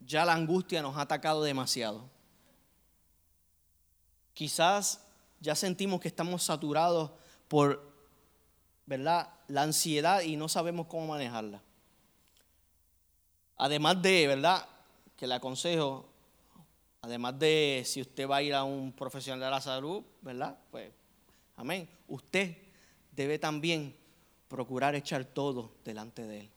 ya 0.00 0.24
la 0.24 0.34
angustia 0.34 0.82
nos 0.82 0.96
ha 0.96 1.02
atacado 1.02 1.42
demasiado. 1.42 2.08
Quizás 4.34 5.00
ya 5.40 5.54
sentimos 5.54 6.00
que 6.00 6.08
estamos 6.08 6.44
saturados 6.44 7.10
por, 7.48 7.92
¿verdad? 8.86 9.30
La 9.48 9.62
ansiedad 9.62 10.22
y 10.22 10.36
no 10.36 10.48
sabemos 10.48 10.86
cómo 10.86 11.08
manejarla. 11.08 11.60
Además 13.62 14.00
de, 14.00 14.26
¿verdad? 14.26 14.66
Que 15.18 15.26
le 15.26 15.34
aconsejo, 15.34 16.08
además 17.02 17.38
de 17.38 17.82
si 17.84 18.00
usted 18.00 18.26
va 18.26 18.36
a 18.36 18.42
ir 18.42 18.54
a 18.54 18.64
un 18.64 18.90
profesional 18.90 19.38
de 19.38 19.50
la 19.50 19.60
salud, 19.60 20.02
¿verdad? 20.22 20.58
Pues, 20.70 20.90
amén. 21.56 21.86
Usted 22.08 22.56
debe 23.12 23.38
también 23.38 23.94
procurar 24.48 24.94
echar 24.94 25.26
todo 25.26 25.72
delante 25.84 26.26
de 26.26 26.40
Él. 26.40 26.50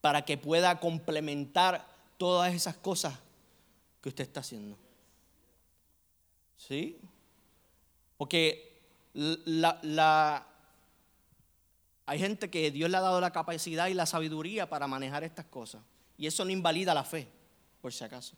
Para 0.00 0.24
que 0.24 0.38
pueda 0.38 0.80
complementar 0.80 1.86
todas 2.16 2.54
esas 2.54 2.74
cosas 2.76 3.18
que 4.00 4.08
usted 4.08 4.24
está 4.24 4.40
haciendo. 4.40 4.78
¿Sí? 6.56 6.98
Porque 8.16 8.80
la, 9.12 10.46
hay 12.12 12.18
gente 12.18 12.50
que 12.50 12.70
Dios 12.70 12.90
le 12.90 12.98
ha 12.98 13.00
dado 13.00 13.22
la 13.22 13.30
capacidad 13.30 13.86
y 13.86 13.94
la 13.94 14.04
sabiduría 14.04 14.68
para 14.68 14.86
manejar 14.86 15.24
estas 15.24 15.46
cosas. 15.46 15.80
Y 16.18 16.26
eso 16.26 16.44
no 16.44 16.50
invalida 16.50 16.92
la 16.92 17.04
fe, 17.04 17.26
por 17.80 17.90
si 17.90 18.04
acaso. 18.04 18.36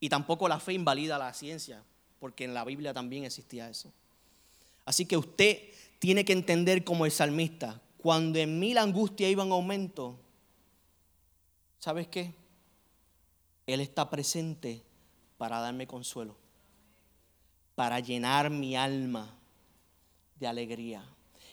Y 0.00 0.08
tampoco 0.08 0.48
la 0.48 0.58
fe 0.58 0.72
invalida 0.72 1.18
la 1.18 1.34
ciencia, 1.34 1.84
porque 2.18 2.44
en 2.44 2.54
la 2.54 2.64
Biblia 2.64 2.94
también 2.94 3.24
existía 3.24 3.68
eso. 3.68 3.92
Así 4.86 5.04
que 5.04 5.18
usted 5.18 5.58
tiene 5.98 6.24
que 6.24 6.32
entender 6.32 6.82
como 6.82 7.04
el 7.04 7.12
salmista, 7.12 7.82
cuando 7.98 8.38
en 8.38 8.58
mí 8.58 8.72
la 8.72 8.80
angustia 8.80 9.28
iba 9.28 9.44
en 9.44 9.52
aumento, 9.52 10.18
¿sabes 11.80 12.08
qué? 12.08 12.32
Él 13.66 13.82
está 13.82 14.08
presente 14.08 14.82
para 15.36 15.60
darme 15.60 15.86
consuelo, 15.86 16.34
para 17.74 18.00
llenar 18.00 18.48
mi 18.48 18.74
alma 18.74 19.36
de 20.36 20.46
alegría. 20.46 21.04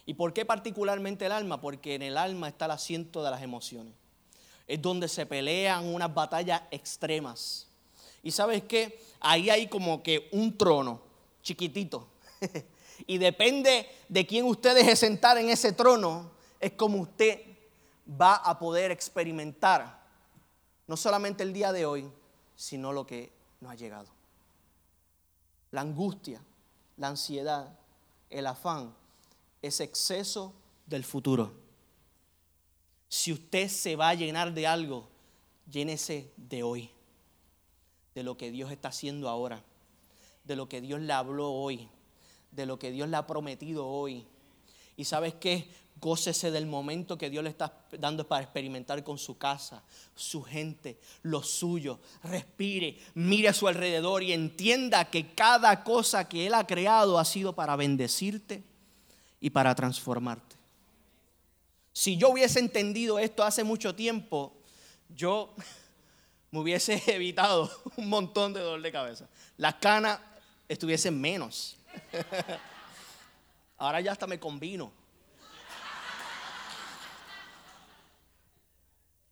¿Y 0.08 0.14
por 0.14 0.32
qué 0.32 0.46
particularmente 0.46 1.26
el 1.26 1.32
alma? 1.32 1.60
Porque 1.60 1.94
en 1.94 2.00
el 2.00 2.16
alma 2.16 2.48
está 2.48 2.64
el 2.64 2.70
asiento 2.70 3.22
de 3.22 3.30
las 3.30 3.42
emociones. 3.42 3.92
Es 4.66 4.80
donde 4.80 5.06
se 5.06 5.26
pelean 5.26 5.84
unas 5.84 6.14
batallas 6.14 6.62
extremas. 6.70 7.66
Y 8.22 8.30
sabes 8.30 8.62
qué? 8.62 9.04
Ahí 9.20 9.50
hay 9.50 9.68
como 9.68 10.02
que 10.02 10.30
un 10.32 10.56
trono 10.56 11.02
chiquitito. 11.42 12.08
y 13.06 13.18
depende 13.18 13.86
de 14.08 14.26
quién 14.26 14.46
usted 14.46 14.74
deje 14.74 14.96
sentar 14.96 15.36
en 15.36 15.50
ese 15.50 15.72
trono, 15.72 16.30
es 16.58 16.72
como 16.72 17.02
usted 17.02 17.42
va 18.18 18.36
a 18.36 18.58
poder 18.58 18.90
experimentar 18.90 20.00
no 20.86 20.96
solamente 20.96 21.42
el 21.42 21.52
día 21.52 21.70
de 21.70 21.84
hoy, 21.84 22.10
sino 22.56 22.94
lo 22.94 23.06
que 23.06 23.30
nos 23.60 23.72
ha 23.72 23.74
llegado. 23.74 24.08
La 25.70 25.82
angustia, 25.82 26.40
la 26.96 27.08
ansiedad, 27.08 27.78
el 28.30 28.46
afán, 28.46 28.94
es 29.62 29.80
exceso 29.80 30.54
del 30.86 31.04
futuro. 31.04 31.52
Si 33.08 33.32
usted 33.32 33.68
se 33.68 33.96
va 33.96 34.10
a 34.10 34.14
llenar 34.14 34.52
de 34.52 34.66
algo, 34.66 35.08
llénese 35.70 36.30
de 36.36 36.62
hoy, 36.62 36.90
de 38.14 38.22
lo 38.22 38.36
que 38.36 38.50
Dios 38.50 38.70
está 38.70 38.88
haciendo 38.88 39.28
ahora, 39.28 39.62
de 40.44 40.56
lo 40.56 40.68
que 40.68 40.80
Dios 40.80 41.00
le 41.00 41.12
habló 41.12 41.52
hoy, 41.52 41.88
de 42.50 42.66
lo 42.66 42.78
que 42.78 42.90
Dios 42.90 43.08
le 43.08 43.16
ha 43.16 43.26
prometido 43.26 43.86
hoy. 43.86 44.26
Y 44.96 45.04
sabes 45.04 45.34
qué? 45.34 45.68
Gócese 46.00 46.50
del 46.50 46.66
momento 46.66 47.18
que 47.18 47.30
Dios 47.30 47.42
le 47.42 47.50
está 47.50 47.86
dando 47.98 48.26
para 48.26 48.42
experimentar 48.42 49.02
con 49.02 49.18
su 49.18 49.36
casa, 49.36 49.82
su 50.14 50.42
gente, 50.42 50.98
lo 51.22 51.42
suyo. 51.42 51.98
Respire, 52.22 52.98
mire 53.14 53.48
a 53.48 53.54
su 53.54 53.66
alrededor 53.66 54.22
y 54.22 54.32
entienda 54.32 55.10
que 55.10 55.34
cada 55.34 55.82
cosa 55.82 56.28
que 56.28 56.46
Él 56.46 56.54
ha 56.54 56.66
creado 56.66 57.18
ha 57.18 57.24
sido 57.24 57.54
para 57.54 57.74
bendecirte 57.74 58.62
y 59.40 59.50
para 59.50 59.74
transformarte. 59.74 60.56
Si 61.92 62.16
yo 62.16 62.30
hubiese 62.30 62.60
entendido 62.60 63.18
esto 63.18 63.42
hace 63.42 63.64
mucho 63.64 63.94
tiempo, 63.94 64.52
yo 65.08 65.54
me 66.50 66.60
hubiese 66.60 67.02
evitado 67.14 67.70
un 67.96 68.08
montón 68.08 68.52
de 68.52 68.60
dolor 68.60 68.82
de 68.82 68.92
cabeza. 68.92 69.28
Las 69.56 69.74
canas 69.74 70.20
estuviesen 70.68 71.20
menos. 71.20 71.76
Ahora 73.78 74.00
ya 74.00 74.12
hasta 74.12 74.26
me 74.26 74.38
combino. 74.38 74.92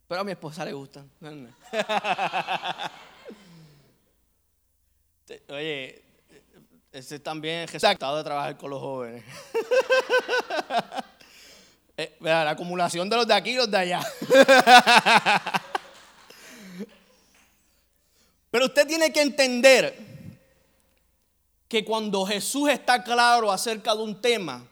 Pero 0.08 0.20
a 0.20 0.24
mi 0.24 0.32
esposa 0.32 0.64
le 0.64 0.72
gustan. 0.72 1.10
Oye, 5.48 6.05
ese 6.96 7.18
también 7.18 7.68
es 7.68 7.72
de 7.72 7.96
trabajar 7.98 8.56
con 8.56 8.70
los 8.70 8.80
jóvenes. 8.80 9.22
Eh, 11.98 12.14
la 12.20 12.50
acumulación 12.50 13.08
de 13.08 13.16
los 13.16 13.26
de 13.26 13.32
aquí 13.32 13.52
y 13.52 13.54
los 13.54 13.70
de 13.70 13.78
allá. 13.78 14.02
Pero 18.50 18.66
usted 18.66 18.86
tiene 18.86 19.10
que 19.10 19.22
entender 19.22 19.96
que 21.66 21.86
cuando 21.86 22.26
Jesús 22.26 22.68
está 22.68 23.02
claro 23.02 23.50
acerca 23.50 23.94
de 23.94 24.02
un 24.02 24.20
tema, 24.20 24.62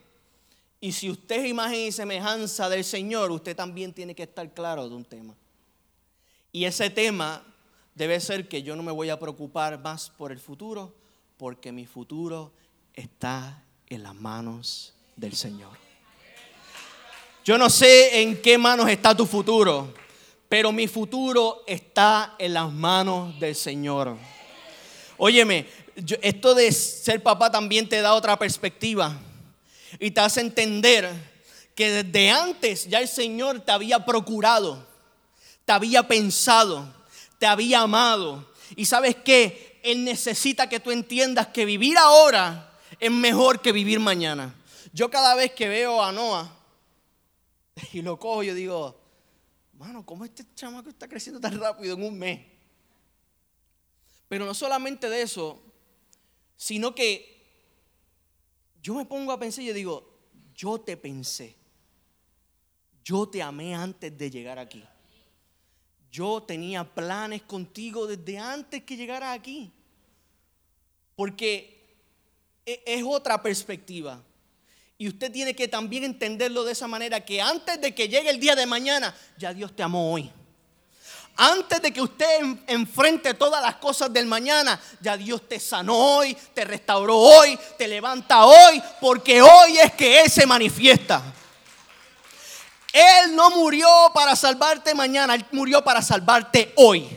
y 0.82 0.92
si 0.92 1.08
usted 1.08 1.36
es 1.36 1.48
imagen 1.48 1.80
y 1.80 1.92
semejanza 1.92 2.68
del 2.68 2.84
Señor, 2.84 3.30
usted 3.30 3.56
también 3.56 3.94
tiene 3.94 4.14
que 4.14 4.24
estar 4.24 4.52
claro 4.52 4.86
de 4.86 4.94
un 4.94 5.06
tema. 5.06 5.34
Y 6.52 6.66
ese 6.66 6.90
tema 6.90 7.42
debe 7.94 8.20
ser 8.20 8.48
que 8.48 8.62
yo 8.62 8.76
no 8.76 8.82
me 8.82 8.92
voy 8.92 9.08
a 9.08 9.18
preocupar 9.18 9.78
más 9.80 10.10
por 10.10 10.30
el 10.30 10.38
futuro, 10.38 10.92
porque 11.36 11.72
mi 11.72 11.86
futuro 11.86 12.52
está 12.92 13.62
en 13.88 14.02
las 14.02 14.14
manos 14.14 14.94
del 15.16 15.34
Señor. 15.34 15.76
Yo 17.44 17.58
no 17.58 17.68
sé 17.68 18.22
en 18.22 18.40
qué 18.40 18.56
manos 18.56 18.88
está 18.88 19.14
tu 19.14 19.26
futuro, 19.26 19.92
pero 20.48 20.72
mi 20.72 20.86
futuro 20.88 21.62
está 21.66 22.36
en 22.38 22.54
las 22.54 22.72
manos 22.72 23.38
del 23.38 23.54
Señor. 23.54 24.16
Óyeme, 25.16 25.66
esto 26.22 26.54
de 26.54 26.72
ser 26.72 27.22
papá 27.22 27.50
también 27.50 27.88
te 27.88 28.00
da 28.00 28.14
otra 28.14 28.38
perspectiva 28.38 29.16
y 29.98 30.10
te 30.10 30.20
hace 30.20 30.40
entender 30.40 31.10
que 31.74 32.02
desde 32.02 32.30
antes 32.30 32.88
ya 32.88 33.00
el 33.00 33.08
Señor 33.08 33.60
te 33.60 33.72
había 33.72 34.04
procurado, 34.04 34.86
te 35.64 35.72
había 35.72 36.06
pensado, 36.06 36.92
te 37.38 37.46
había 37.46 37.80
amado. 37.80 38.48
Y 38.76 38.86
sabes 38.86 39.16
que 39.16 39.73
Él 39.84 40.02
necesita 40.02 40.66
que 40.66 40.80
tú 40.80 40.90
entiendas 40.90 41.48
que 41.48 41.66
vivir 41.66 41.98
ahora 41.98 42.72
es 42.98 43.10
mejor 43.10 43.60
que 43.60 43.70
vivir 43.70 44.00
mañana. 44.00 44.54
Yo 44.94 45.10
cada 45.10 45.34
vez 45.34 45.52
que 45.52 45.68
veo 45.68 46.02
a 46.02 46.10
Noah 46.10 46.50
y 47.92 48.00
lo 48.00 48.18
cojo, 48.18 48.42
yo 48.42 48.54
digo, 48.54 48.98
mano, 49.74 50.06
¿cómo 50.06 50.24
este 50.24 50.46
chamaco 50.54 50.88
está 50.88 51.06
creciendo 51.06 51.38
tan 51.38 51.60
rápido 51.60 51.94
en 51.94 52.02
un 52.02 52.18
mes? 52.18 52.40
Pero 54.26 54.46
no 54.46 54.54
solamente 54.54 55.10
de 55.10 55.20
eso, 55.20 55.62
sino 56.56 56.94
que 56.94 57.34
yo 58.82 58.94
me 58.94 59.04
pongo 59.04 59.32
a 59.32 59.38
pensar 59.38 59.64
y 59.64 59.66
yo 59.66 59.74
digo, 59.74 60.18
yo 60.54 60.80
te 60.80 60.96
pensé. 60.96 61.56
Yo 63.04 63.28
te 63.28 63.42
amé 63.42 63.74
antes 63.74 64.16
de 64.16 64.30
llegar 64.30 64.58
aquí. 64.58 64.82
Yo 66.14 66.40
tenía 66.46 66.84
planes 66.84 67.42
contigo 67.42 68.06
desde 68.06 68.38
antes 68.38 68.84
que 68.84 68.96
llegaras 68.96 69.36
aquí. 69.36 69.68
Porque 71.16 71.96
e, 72.64 72.84
es 72.86 73.02
otra 73.04 73.42
perspectiva. 73.42 74.22
Y 74.96 75.08
usted 75.08 75.32
tiene 75.32 75.56
que 75.56 75.66
también 75.66 76.04
entenderlo 76.04 76.62
de 76.62 76.70
esa 76.70 76.86
manera, 76.86 77.24
que 77.24 77.42
antes 77.42 77.80
de 77.80 77.92
que 77.92 78.08
llegue 78.08 78.30
el 78.30 78.38
día 78.38 78.54
de 78.54 78.64
mañana, 78.64 79.12
ya 79.36 79.52
Dios 79.52 79.74
te 79.74 79.82
amó 79.82 80.12
hoy. 80.12 80.30
Antes 81.34 81.82
de 81.82 81.92
que 81.92 82.00
usted 82.00 82.58
enfrente 82.68 83.34
todas 83.34 83.60
las 83.60 83.74
cosas 83.74 84.12
del 84.12 84.26
mañana, 84.26 84.80
ya 85.00 85.16
Dios 85.16 85.48
te 85.48 85.58
sanó 85.58 86.18
hoy, 86.18 86.36
te 86.54 86.64
restauró 86.64 87.18
hoy, 87.18 87.58
te 87.76 87.88
levanta 87.88 88.46
hoy, 88.46 88.80
porque 89.00 89.42
hoy 89.42 89.78
es 89.82 89.92
que 89.94 90.20
Él 90.20 90.30
se 90.30 90.46
manifiesta. 90.46 91.24
Él 92.94 93.34
no 93.34 93.50
murió 93.50 93.88
para 94.14 94.36
salvarte 94.36 94.94
mañana, 94.94 95.34
Él 95.34 95.44
murió 95.50 95.82
para 95.82 96.00
salvarte 96.00 96.72
hoy. 96.76 97.08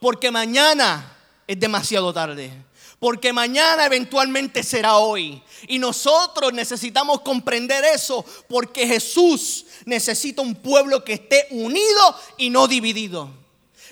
Porque 0.00 0.30
mañana 0.30 1.18
es 1.44 1.58
demasiado 1.58 2.12
tarde. 2.12 2.52
Porque 3.00 3.32
mañana 3.32 3.84
eventualmente 3.84 4.62
será 4.62 4.98
hoy. 4.98 5.42
Y 5.66 5.80
nosotros 5.80 6.52
necesitamos 6.52 7.22
comprender 7.22 7.84
eso 7.84 8.24
porque 8.48 8.86
Jesús 8.86 9.66
necesita 9.86 10.40
un 10.40 10.54
pueblo 10.54 11.02
que 11.02 11.14
esté 11.14 11.48
unido 11.50 12.16
y 12.36 12.48
no 12.48 12.68
dividido. 12.68 13.28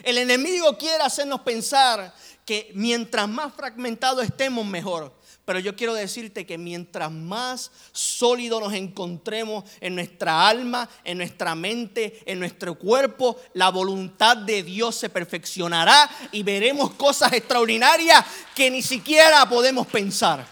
El 0.04 0.16
enemigo 0.16 0.78
quiere 0.78 1.02
hacernos 1.02 1.40
pensar 1.40 2.14
que 2.44 2.70
mientras 2.74 3.28
más 3.28 3.52
fragmentados 3.52 4.24
estemos, 4.24 4.64
mejor. 4.64 5.12
Pero 5.52 5.60
yo 5.60 5.76
quiero 5.76 5.92
decirte 5.92 6.46
que 6.46 6.56
mientras 6.56 7.12
más 7.12 7.70
sólido 7.92 8.58
nos 8.58 8.72
encontremos 8.72 9.64
en 9.82 9.94
nuestra 9.94 10.48
alma, 10.48 10.88
en 11.04 11.18
nuestra 11.18 11.54
mente, 11.54 12.22
en 12.24 12.38
nuestro 12.38 12.78
cuerpo, 12.78 13.38
la 13.52 13.68
voluntad 13.68 14.34
de 14.34 14.62
Dios 14.62 14.94
se 14.94 15.10
perfeccionará 15.10 16.08
y 16.32 16.42
veremos 16.42 16.94
cosas 16.94 17.34
extraordinarias 17.34 18.24
que 18.54 18.70
ni 18.70 18.80
siquiera 18.80 19.46
podemos 19.46 19.86
pensar. 19.88 20.46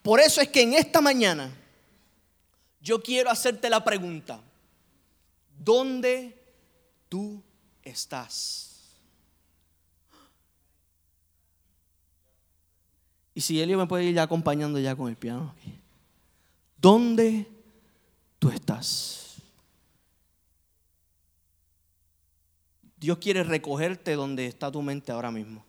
Por 0.00 0.20
eso 0.20 0.40
es 0.40 0.48
que 0.48 0.62
en 0.62 0.72
esta 0.72 1.02
mañana 1.02 1.54
yo 2.80 3.02
quiero 3.02 3.28
hacerte 3.28 3.68
la 3.68 3.84
pregunta, 3.84 4.40
¿dónde 5.58 6.34
tú 7.10 7.42
estás? 7.82 8.69
Y 13.34 13.40
si 13.40 13.60
Elio 13.60 13.78
me 13.78 13.86
puede 13.86 14.04
ir 14.04 14.14
ya 14.14 14.22
acompañando 14.22 14.78
ya 14.78 14.96
con 14.96 15.08
el 15.08 15.16
piano. 15.16 15.54
¿Dónde 16.76 17.46
tú 18.38 18.50
estás? 18.50 19.36
Dios 22.98 23.18
quiere 23.18 23.44
recogerte 23.44 24.14
donde 24.14 24.46
está 24.46 24.70
tu 24.70 24.82
mente 24.82 25.12
ahora 25.12 25.30
mismo. 25.30 25.64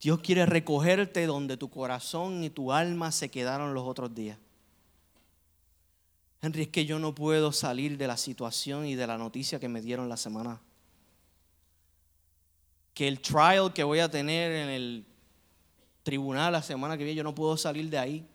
Dios 0.00 0.20
quiere 0.20 0.46
recogerte 0.46 1.26
donde 1.26 1.56
tu 1.56 1.70
corazón 1.70 2.44
y 2.44 2.50
tu 2.50 2.72
alma 2.72 3.10
se 3.10 3.28
quedaron 3.28 3.74
los 3.74 3.84
otros 3.84 4.14
días. 4.14 4.38
Henry, 6.42 6.62
es 6.62 6.68
que 6.68 6.86
yo 6.86 6.98
no 6.98 7.14
puedo 7.14 7.50
salir 7.50 7.98
de 7.98 8.06
la 8.06 8.16
situación 8.16 8.86
y 8.86 8.94
de 8.94 9.06
la 9.06 9.18
noticia 9.18 9.58
que 9.58 9.68
me 9.68 9.80
dieron 9.80 10.08
la 10.08 10.16
semana. 10.16 10.60
Que 12.96 13.06
el 13.06 13.20
trial 13.20 13.74
que 13.74 13.84
voy 13.84 13.98
a 13.98 14.10
tener 14.10 14.52
en 14.52 14.70
el 14.70 15.04
tribunal 16.02 16.52
la 16.54 16.62
semana 16.62 16.96
que 16.96 17.04
viene, 17.04 17.18
yo 17.18 17.24
no 17.24 17.34
puedo 17.34 17.58
salir 17.58 17.90
de 17.90 17.98
ahí. 17.98 18.26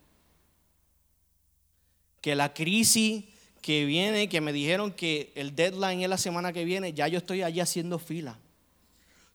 Que 2.21 2.35
la 2.35 2.53
crisis 2.53 3.25
que 3.63 3.85
viene, 3.85 4.29
que 4.29 4.39
me 4.39 4.53
dijeron 4.53 4.91
que 4.91 5.31
el 5.33 5.55
deadline 5.55 6.01
es 6.01 6.09
la 6.09 6.19
semana 6.19 6.53
que 6.53 6.63
viene, 6.63 6.93
ya 6.93 7.07
yo 7.07 7.17
estoy 7.17 7.41
allí 7.41 7.59
haciendo 7.59 7.97
fila. 7.97 8.37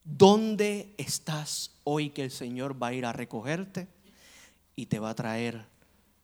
¿Dónde 0.05 0.95
estás 0.97 1.73
hoy 1.83 2.11
que 2.11 2.23
el 2.23 2.31
Señor 2.31 2.81
va 2.81 2.89
a 2.89 2.95
ir 2.95 3.05
a 3.05 3.13
recogerte 3.13 3.89
y 4.77 4.87
te 4.87 5.01
va 5.01 5.11
a 5.11 5.15
traer 5.17 5.65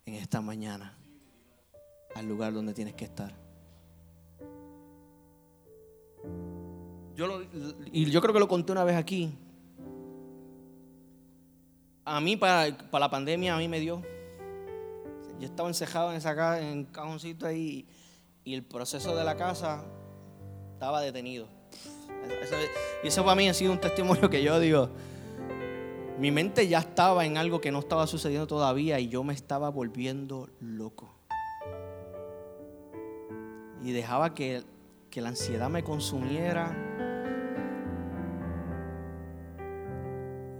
en 0.07 0.15
esta 0.15 0.41
mañana 0.41 0.97
al 2.15 2.29
lugar 2.29 2.53
donde 2.53 2.73
tienes 2.73 2.95
que 2.95 3.07
estar? 3.07 3.42
Yo 7.15 7.43
y 7.93 8.11
yo 8.11 8.21
creo 8.21 8.33
que 8.33 8.41
lo 8.41 8.49
conté 8.49 8.73
una 8.73 8.85
vez 8.85 8.97
aquí. 8.97 9.33
A 12.05 12.21
mí 12.21 12.37
para, 12.37 12.77
para 12.91 13.07
la 13.07 13.11
pandemia 13.11 13.55
a 13.55 13.59
mí 13.59 13.69
me 13.69 13.79
dio 13.79 14.03
yo 15.43 15.49
estaba 15.49 15.69
encejado 15.69 16.13
en 16.13 16.19
esa 16.19 16.37
casa, 16.37 16.61
en 16.61 16.79
un 16.79 16.85
cajoncito 16.85 17.49
ahí 17.49 17.85
y 18.45 18.55
el 18.55 18.63
proceso 18.63 19.17
de 19.17 19.25
la 19.25 19.37
casa 19.37 19.85
estaba 20.75 21.01
detenido. 21.01 21.49
y 23.03 23.09
eso 23.09 23.25
para 23.25 23.35
mí 23.35 23.49
ha 23.49 23.55
sido 23.55 23.73
un 23.73 23.81
testimonio 23.81 24.31
que 24.31 24.41
yo 24.41 24.61
digo, 24.61 24.91
mi 26.21 26.31
mente 26.31 26.69
ya 26.69 26.79
estaba 26.79 27.25
en 27.27 27.39
algo 27.39 27.61
que 27.61 27.73
no 27.73 27.81
estaba 27.81 28.07
sucediendo 28.07 28.47
todavía 28.47 29.01
y 29.01 29.09
yo 29.09 29.25
me 29.25 29.35
estaba 29.35 29.69
volviendo 29.69 30.49
loco. 30.61 31.13
Y 33.83 33.91
dejaba 33.91 34.33
que, 34.35 34.63
que 35.11 35.21
la 35.21 35.31
ansiedad 35.31 35.69
me 35.69 35.83
consumiera. 35.83 37.02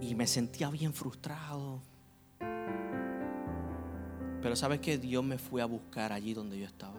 Y 0.03 0.17
me 0.17 0.27
sentía 0.27 0.69
bien 0.69 0.93
frustrado. 0.93 1.81
Pero 4.43 4.57
sabes 4.57 4.81
que 4.81 4.99
Dios 4.99 5.23
me 5.23 5.39
fue 5.39 5.63
a 5.63 5.67
buscar 5.67 6.13
allí 6.13 6.35
donde 6.35 6.59
yo 6.59 6.67
estaba. 6.67 6.99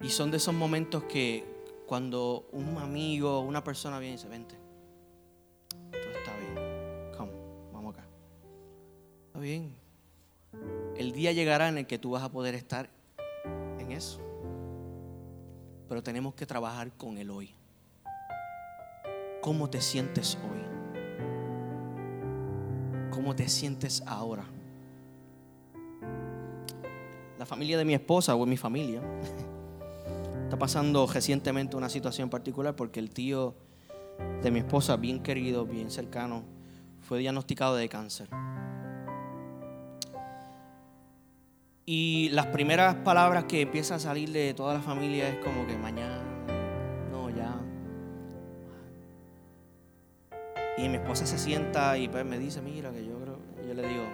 Y 0.00 0.08
son 0.08 0.30
de 0.30 0.38
esos 0.38 0.54
momentos 0.54 1.04
que 1.04 1.44
cuando 1.86 2.48
un 2.52 2.78
amigo, 2.78 3.40
una 3.40 3.62
persona 3.62 3.98
viene 3.98 4.14
y 4.14 4.16
dice, 4.16 4.28
vente, 4.28 4.56
todo 5.90 6.10
está 6.18 6.34
bien, 6.38 6.54
come, 7.18 7.32
vamos 7.70 7.94
acá. 7.94 8.06
Está 9.26 9.40
bien. 9.40 9.76
El 10.96 11.12
día 11.12 11.32
llegará 11.32 11.68
en 11.68 11.76
el 11.76 11.86
que 11.86 11.98
tú 11.98 12.12
vas 12.12 12.22
a 12.22 12.32
poder 12.32 12.54
estar 12.54 12.88
en 13.78 13.92
eso. 13.92 14.20
Pero 15.86 16.02
tenemos 16.02 16.32
que 16.34 16.46
trabajar 16.46 16.96
con 16.96 17.18
el 17.18 17.28
hoy. 17.28 17.59
¿Cómo 19.40 19.70
te 19.70 19.80
sientes 19.80 20.38
hoy? 20.44 20.60
¿Cómo 23.10 23.34
te 23.34 23.48
sientes 23.48 24.02
ahora? 24.06 24.44
la 27.40 27.46
familia 27.46 27.78
de 27.78 27.86
mi 27.86 27.94
esposa 27.94 28.34
o 28.34 28.44
mi 28.44 28.58
familia 28.58 29.00
está 30.44 30.58
pasando 30.58 31.06
recientemente 31.06 31.74
una 31.74 31.88
situación 31.88 32.28
particular 32.28 32.76
porque 32.76 33.00
el 33.00 33.08
tío 33.08 33.54
de 34.42 34.50
mi 34.50 34.58
esposa, 34.58 34.96
bien 34.96 35.22
querido, 35.22 35.64
bien 35.64 35.90
cercano, 35.90 36.42
fue 37.00 37.18
diagnosticado 37.18 37.76
de 37.76 37.88
cáncer. 37.88 38.28
Y 41.86 42.28
las 42.32 42.48
primeras 42.48 42.96
palabras 42.96 43.44
que 43.44 43.62
empiezan 43.62 43.96
a 43.96 44.00
salir 44.00 44.30
de 44.32 44.52
toda 44.52 44.74
la 44.74 44.80
familia 44.80 45.26
es 45.30 45.36
como 45.42 45.66
que 45.66 45.78
mañana, 45.78 46.22
Y 50.80 50.88
mi 50.88 50.96
esposa 50.96 51.26
se 51.26 51.36
sienta 51.36 51.98
y 51.98 52.08
pues 52.08 52.24
me 52.24 52.38
dice, 52.38 52.62
mira, 52.62 52.90
que 52.90 53.04
yo 53.04 53.18
creo, 53.18 53.38
yo 53.68 53.74
le 53.74 53.86
digo, 53.86 54.04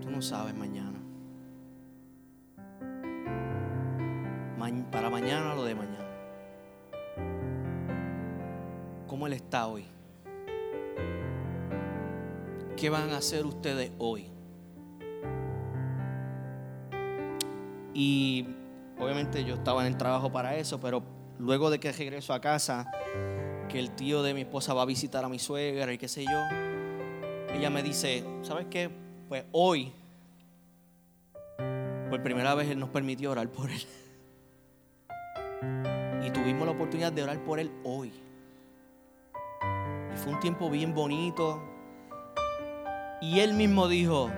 tú 0.00 0.08
no 0.08 0.22
sabes 0.22 0.54
mañana. 0.54 1.00
para 4.92 5.10
mañana 5.10 5.54
lo 5.54 5.64
de 5.64 5.74
mañana. 5.74 6.06
¿Cómo 9.08 9.26
Él 9.26 9.32
está 9.32 9.66
hoy? 9.66 9.84
¿Qué 12.76 12.88
van 12.88 13.10
a 13.10 13.16
hacer 13.16 13.44
ustedes 13.44 13.90
hoy? 13.98 14.30
Y 17.92 18.46
obviamente 18.98 19.44
yo 19.44 19.54
estaba 19.54 19.80
en 19.82 19.88
el 19.88 19.96
trabajo 19.96 20.30
para 20.30 20.54
eso, 20.54 20.78
pero 20.78 21.02
luego 21.38 21.70
de 21.70 21.80
que 21.80 21.90
regreso 21.90 22.32
a 22.32 22.40
casa, 22.40 22.90
que 23.70 23.78
el 23.78 23.90
tío 23.90 24.22
de 24.22 24.34
mi 24.34 24.42
esposa 24.42 24.74
va 24.74 24.82
a 24.82 24.86
visitar 24.86 25.24
a 25.24 25.28
mi 25.28 25.38
suegra 25.38 25.92
y 25.92 25.98
qué 25.98 26.08
sé 26.08 26.24
yo, 26.24 26.40
ella 27.54 27.70
me 27.70 27.82
dice, 27.82 28.24
¿sabes 28.42 28.66
qué? 28.70 28.90
Pues 29.28 29.44
hoy, 29.52 29.92
por 32.10 32.22
primera 32.22 32.54
vez 32.54 32.68
Él 32.68 32.78
nos 32.78 32.88
permitió 32.88 33.30
orar 33.30 33.48
por 33.48 33.70
Él 33.70 33.80
tuvimos 36.32 36.66
la 36.66 36.72
oportunidad 36.72 37.12
de 37.12 37.22
orar 37.22 37.38
por 37.44 37.58
él 37.58 37.70
hoy. 37.84 38.12
Y 40.12 40.16
fue 40.16 40.32
un 40.32 40.40
tiempo 40.40 40.70
bien 40.70 40.94
bonito. 40.94 41.62
Y 43.20 43.40
él 43.40 43.54
mismo 43.54 43.88
dijo, 43.88 44.30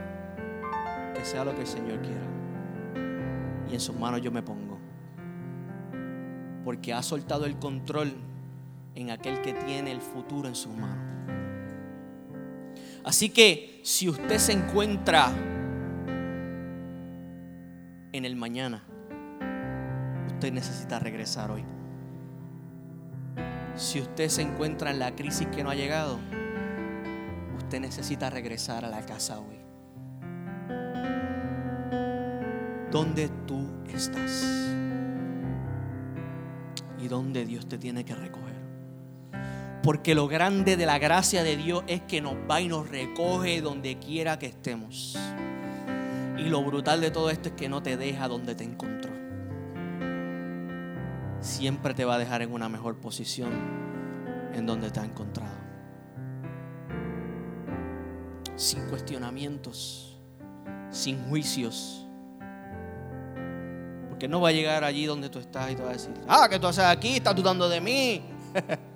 que 1.14 1.24
sea 1.24 1.44
lo 1.44 1.54
que 1.54 1.62
el 1.62 1.66
Señor 1.66 2.00
quiera. 2.00 2.26
Y 3.70 3.74
en 3.74 3.80
sus 3.80 3.96
manos 3.96 4.20
yo 4.20 4.32
me 4.32 4.42
pongo. 4.42 4.78
Porque 6.64 6.92
ha 6.92 7.02
soltado 7.02 7.44
el 7.46 7.58
control 7.58 8.12
en 8.94 9.10
aquel 9.10 9.40
que 9.42 9.54
tiene 9.54 9.92
el 9.92 10.00
futuro 10.00 10.48
en 10.48 10.54
sus 10.54 10.74
manos. 10.74 11.12
Así 13.04 13.30
que 13.30 13.80
si 13.82 14.08
usted 14.08 14.38
se 14.38 14.52
encuentra 14.52 15.32
en 18.12 18.24
el 18.24 18.36
mañana, 18.36 18.84
usted 20.28 20.52
necesita 20.52 20.98
regresar 20.98 21.50
hoy. 21.50 21.64
Si 23.74 24.00
usted 24.00 24.28
se 24.28 24.42
encuentra 24.42 24.90
en 24.90 24.98
la 24.98 25.14
crisis 25.16 25.48
que 25.48 25.64
no 25.64 25.70
ha 25.70 25.74
llegado, 25.74 26.18
usted 27.56 27.80
necesita 27.80 28.30
regresar 28.30 28.84
a 28.84 28.88
la 28.88 29.04
casa 29.04 29.40
hoy. 29.40 29.56
¿Dónde 32.90 33.30
tú 33.46 33.66
estás? 33.88 34.44
Y 37.00 37.08
dónde 37.08 37.46
Dios 37.46 37.66
te 37.66 37.78
tiene 37.78 38.04
que 38.04 38.14
recoger. 38.14 38.51
Porque 39.82 40.14
lo 40.14 40.28
grande 40.28 40.76
de 40.76 40.86
la 40.86 40.98
gracia 40.98 41.42
de 41.42 41.56
Dios 41.56 41.82
es 41.86 42.02
que 42.02 42.20
nos 42.20 42.34
va 42.50 42.60
y 42.60 42.68
nos 42.68 42.88
recoge 42.88 43.60
donde 43.60 43.98
quiera 43.98 44.38
que 44.38 44.46
estemos. 44.46 45.18
Y 46.38 46.44
lo 46.44 46.62
brutal 46.62 47.00
de 47.00 47.10
todo 47.10 47.30
esto 47.30 47.48
es 47.48 47.54
que 47.54 47.68
no 47.68 47.82
te 47.82 47.96
deja 47.96 48.28
donde 48.28 48.54
te 48.54 48.64
encontró 48.64 49.12
siempre 51.42 51.92
te 51.92 52.04
va 52.04 52.14
a 52.14 52.18
dejar 52.18 52.42
en 52.42 52.52
una 52.52 52.68
mejor 52.68 52.96
posición 52.98 53.50
en 54.54 54.64
donde 54.64 54.90
te 54.90 55.00
ha 55.00 55.04
encontrado. 55.04 55.52
Sin 58.56 58.88
cuestionamientos, 58.88 60.16
sin 60.90 61.22
juicios. 61.28 62.06
Porque 64.08 64.28
no 64.28 64.40
va 64.40 64.50
a 64.50 64.52
llegar 64.52 64.84
allí 64.84 65.04
donde 65.04 65.28
tú 65.28 65.40
estás 65.40 65.70
y 65.72 65.74
te 65.74 65.82
va 65.82 65.90
a 65.90 65.92
decir, 65.94 66.12
ah, 66.28 66.46
que 66.48 66.58
tú 66.58 66.68
haces 66.68 66.84
aquí, 66.84 67.16
estás 67.16 67.34
dudando 67.34 67.68
de 67.68 67.80
mí. 67.80 68.22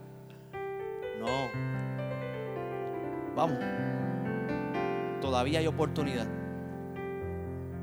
Vamos. 3.37 3.59
Todavía 5.20 5.59
hay 5.59 5.66
oportunidad. 5.66 6.26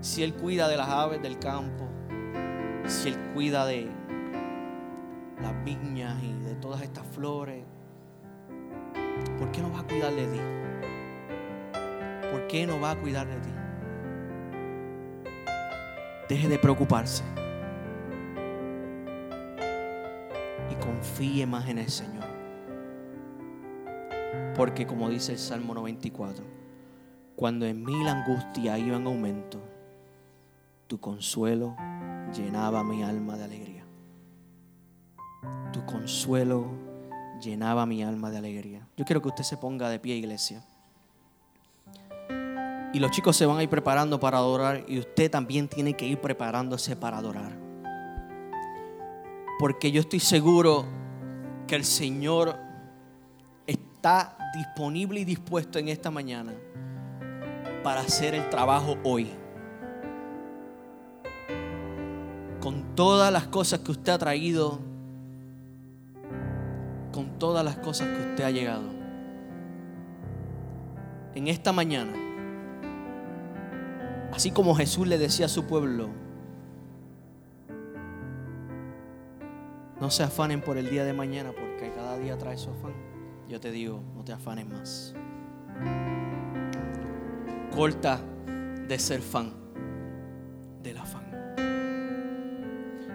Si 0.02 0.24
Él 0.24 0.34
cuida 0.34 0.68
de 0.68 0.78
las 0.78 0.90
aves 0.90 1.22
del 1.22 1.38
campo, 1.38 1.88
si 2.88 3.10
Él 3.10 3.18
cuida 3.36 3.66
de 3.68 3.88
las 5.40 5.64
viñas 5.64 6.22
y 6.24 6.34
de 6.44 6.56
todas 6.56 6.82
estas 6.82 7.06
flores, 7.06 7.64
¿por 9.38 9.52
qué 9.52 9.62
no 9.62 9.72
va 9.72 9.82
a 9.82 9.84
cuidar 9.84 10.14
de 10.14 10.26
ti? 10.26 10.40
¿Por 12.32 12.48
qué 12.48 12.66
no 12.66 12.82
va 12.82 12.92
a 12.92 12.96
cuidar 12.96 13.28
de 13.28 13.36
ti? 13.36 13.50
Deje 16.30 16.50
de 16.50 16.58
preocuparse 16.58 17.24
y 20.72 20.76
confíe 20.84 21.46
más 21.46 21.70
en 21.70 21.78
el 21.78 21.90
Señor. 21.90 22.33
Porque 24.56 24.86
como 24.86 25.10
dice 25.10 25.34
el 25.34 25.40
Salmo 25.40 25.74
94, 25.74 26.44
cuando 27.36 27.66
en 27.66 27.84
mí 27.84 28.04
la 28.04 28.12
angustia 28.12 28.78
iba 28.78 28.98
en 28.98 29.08
aumento, 29.08 29.60
tu 30.88 31.00
consuelo 31.00 31.76
llenaba 32.34 32.84
mi 32.84 33.04
alma 33.04 33.38
de 33.38 33.44
alegría 33.44 33.74
tu 35.74 35.86
consuelo 35.86 36.68
llenaba 37.42 37.86
mi 37.86 38.04
alma 38.04 38.32
de 38.32 38.38
alegría. 38.38 38.88
Yo 38.96 39.04
quiero 39.04 39.22
que 39.22 39.28
usted 39.28 39.44
se 39.44 39.58
ponga 39.58 39.90
de 39.90 40.00
pie, 40.00 40.16
iglesia. 40.16 40.64
Y 42.94 43.00
los 43.00 43.12
chicos 43.12 43.36
se 43.36 43.46
van 43.46 43.58
a 43.58 43.64
ir 43.64 43.70
preparando 43.70 44.20
para 44.20 44.38
adorar 44.38 44.86
y 44.88 45.00
usted 45.00 45.30
también 45.30 45.68
tiene 45.68 45.96
que 45.96 46.06
ir 46.06 46.22
preparándose 46.22 46.96
para 46.96 47.18
adorar. 47.18 47.58
Porque 49.60 49.92
yo 49.92 50.02
estoy 50.02 50.20
seguro 50.20 50.86
que 51.68 51.76
el 51.76 51.84
Señor 51.84 52.56
está 53.66 54.38
disponible 54.54 55.20
y 55.20 55.26
dispuesto 55.26 55.80
en 55.80 55.90
esta 55.90 56.12
mañana 56.12 56.54
para 57.84 58.02
hacer 58.02 58.36
el 58.36 58.50
trabajo 58.50 58.98
hoy. 59.04 59.30
con 62.64 62.96
todas 62.96 63.30
las 63.30 63.46
cosas 63.48 63.82
que 63.82 63.92
usted 63.92 64.14
ha 64.14 64.18
traído, 64.18 64.80
con 67.12 67.38
todas 67.38 67.66
las 67.66 67.76
cosas 67.76 68.08
que 68.08 68.30
usted 68.30 68.44
ha 68.46 68.52
llegado. 68.52 68.86
En 71.36 71.50
esta 71.50 71.74
mañana, 71.74 72.14
así 74.32 74.52
como 74.52 74.74
Jesús 74.76 75.08
le 75.08 75.18
decía 75.18 75.48
a 75.48 75.50
su 75.50 75.66
pueblo, 75.66 76.08
no 80.00 80.10
se 80.10 80.24
afanen 80.24 80.62
por 80.62 80.78
el 80.78 80.90
día 80.90 81.04
de 81.04 81.12
mañana 81.12 81.52
porque 81.52 81.92
cada 81.94 82.18
día 82.18 82.38
trae 82.38 82.58
su 82.58 82.70
afán. 82.70 83.13
Yo 83.54 83.60
te 83.60 83.70
digo, 83.70 84.02
no 84.16 84.24
te 84.24 84.34
afanes 84.34 84.68
más. 84.68 85.14
Corta 87.72 88.20
de 88.88 88.98
ser 88.98 89.22
fan 89.22 89.54
del 90.82 90.98
afán. 90.98 91.22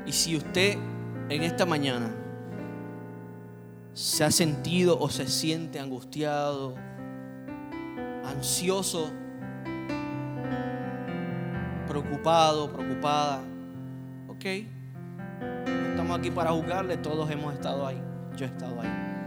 Y 0.07 0.12
si 0.12 0.36
usted 0.36 0.78
en 1.28 1.43
esta 1.43 1.66
mañana 1.66 2.14
se 3.95 4.22
ha 4.22 4.30
sentido 4.30 4.97
o 5.01 5.09
se 5.09 5.26
siente 5.26 5.80
angustiado, 5.80 6.76
ansioso, 8.24 9.11
preocupado, 11.89 12.70
preocupada, 12.70 13.41
ok, 14.28 14.45
no 15.66 15.89
estamos 15.89 16.16
aquí 16.16 16.30
para 16.30 16.53
juzgarle, 16.53 16.97
todos 16.97 17.28
hemos 17.28 17.55
estado 17.55 17.84
ahí, 17.84 18.01
yo 18.36 18.47
he 18.47 18.49
estado 18.49 18.80
ahí. 18.80 19.17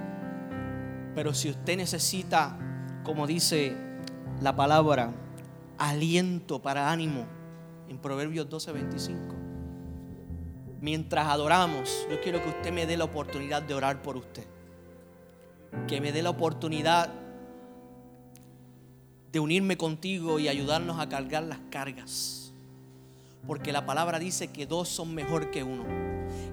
Pero 1.16 1.34
si 1.34 1.50
usted 1.50 1.78
necesita, 1.78 2.58
como 3.04 3.28
dice 3.28 3.76
la 4.42 4.56
palabra, 4.56 5.12
aliento 5.78 6.62
para 6.62 6.92
ánimo, 6.92 7.26
en 7.90 7.98
Proverbios 7.98 8.50
12, 8.50 8.72
25. 8.72 9.36
Mientras 10.80 11.28
adoramos, 11.28 12.08
yo 12.10 12.22
quiero 12.22 12.42
que 12.42 12.50
usted 12.50 12.72
me 12.72 12.86
dé 12.86 12.98
la 12.98 13.04
oportunidad 13.04 13.62
de 13.62 13.74
orar 13.74 14.02
por 14.02 14.18
usted. 14.18 14.46
Que 15.88 16.02
me 16.02 16.12
dé 16.12 16.24
la 16.24 16.30
oportunidad 16.30 17.10
de 19.32 19.40
unirme 19.40 19.78
contigo 19.78 20.40
y 20.40 20.48
ayudarnos 20.48 21.00
a 21.00 21.10
cargar 21.10 21.44
las 21.44 21.60
cargas. 21.70 22.54
Porque 23.46 23.72
la 23.72 23.86
palabra 23.86 24.20
dice 24.20 24.48
que 24.48 24.66
dos 24.66 24.88
son 24.88 25.14
mejor 25.14 25.52
que 25.52 25.64
uno. 25.64 25.84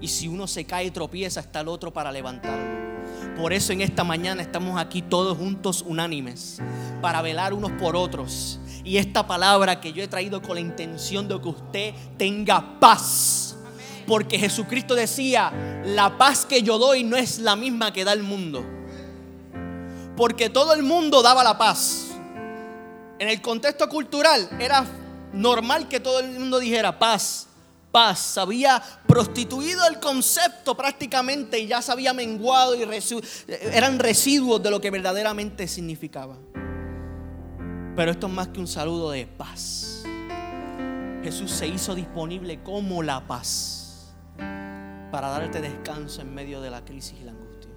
Y 0.00 0.08
si 0.08 0.28
uno 0.28 0.46
se 0.46 0.64
cae 0.64 0.86
y 0.86 0.90
tropieza, 0.90 1.40
está 1.40 1.60
el 1.60 1.68
otro 1.68 1.92
para 1.92 2.10
levantarlo. 2.12 2.87
Por 3.36 3.52
eso 3.52 3.72
en 3.72 3.80
esta 3.80 4.04
mañana 4.04 4.42
estamos 4.42 4.80
aquí 4.80 5.02
todos 5.02 5.36
juntos 5.36 5.84
unánimes, 5.86 6.60
para 7.00 7.22
velar 7.22 7.52
unos 7.52 7.72
por 7.72 7.96
otros. 7.96 8.58
Y 8.84 8.96
esta 8.96 9.26
palabra 9.26 9.80
que 9.80 9.92
yo 9.92 10.02
he 10.02 10.08
traído 10.08 10.40
con 10.40 10.54
la 10.54 10.60
intención 10.60 11.28
de 11.28 11.40
que 11.40 11.48
usted 11.48 11.94
tenga 12.16 12.80
paz. 12.80 13.56
Porque 14.06 14.38
Jesucristo 14.38 14.94
decía, 14.94 15.52
la 15.84 16.16
paz 16.16 16.46
que 16.46 16.62
yo 16.62 16.78
doy 16.78 17.04
no 17.04 17.16
es 17.16 17.38
la 17.38 17.56
misma 17.56 17.92
que 17.92 18.04
da 18.04 18.12
el 18.12 18.22
mundo. 18.22 18.64
Porque 20.16 20.48
todo 20.48 20.72
el 20.72 20.82
mundo 20.82 21.22
daba 21.22 21.44
la 21.44 21.58
paz. 21.58 22.06
En 23.18 23.28
el 23.28 23.42
contexto 23.42 23.88
cultural 23.88 24.48
era 24.58 24.86
normal 25.32 25.88
que 25.88 26.00
todo 26.00 26.20
el 26.20 26.38
mundo 26.38 26.58
dijera 26.58 26.98
paz, 26.98 27.47
paz. 27.90 28.38
había 28.38 28.82
prostituido 29.06 29.86
el 29.86 29.98
concepto 30.00 30.76
prácticamente 30.76 31.58
y 31.58 31.66
ya 31.66 31.82
se 31.82 31.92
había 31.92 32.12
menguado 32.12 32.74
y 32.74 32.86
eran 33.72 33.98
residuos 33.98 34.62
de 34.62 34.70
lo 34.70 34.80
que 34.80 34.90
verdaderamente 34.90 35.66
significaba. 35.68 36.36
Pero 37.96 38.12
esto 38.12 38.26
es 38.28 38.32
más 38.32 38.48
que 38.48 38.60
un 38.60 38.66
saludo 38.66 39.10
de 39.10 39.26
paz. 39.26 40.04
Jesús 41.22 41.50
se 41.50 41.66
hizo 41.66 41.94
disponible 41.94 42.62
como 42.62 43.02
la 43.02 43.26
paz 43.26 44.14
para 45.10 45.28
darte 45.30 45.60
descanso 45.60 46.22
en 46.22 46.32
medio 46.32 46.60
de 46.60 46.70
la 46.70 46.84
crisis 46.84 47.14
y 47.20 47.24
la 47.24 47.32
angustia. 47.32 47.70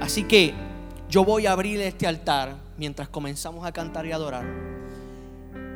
Así 0.00 0.24
que 0.24 0.54
yo 1.08 1.24
voy 1.24 1.46
a 1.46 1.52
abrir 1.52 1.80
este 1.80 2.06
altar 2.06 2.56
mientras 2.76 3.08
comenzamos 3.08 3.64
a 3.64 3.72
cantar 3.72 4.06
y 4.06 4.12
adorar. 4.12 4.44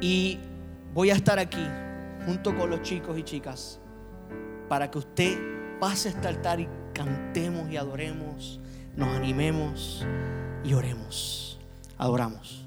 Y 0.00 0.38
voy 0.92 1.10
a 1.10 1.14
estar 1.14 1.38
aquí 1.38 1.64
junto 2.26 2.54
con 2.56 2.68
los 2.68 2.82
chicos 2.82 3.16
y 3.16 3.22
chicas 3.22 3.80
para 4.68 4.90
que 4.90 4.98
usted 4.98 5.38
pase 5.80 6.08
este 6.08 6.28
altar 6.28 6.60
y 6.60 6.68
cantemos 6.92 7.70
y 7.70 7.76
adoremos, 7.76 8.60
nos 8.96 9.08
animemos 9.16 10.04
y 10.64 10.74
oremos. 10.74 11.60
Adoramos. 11.98 12.66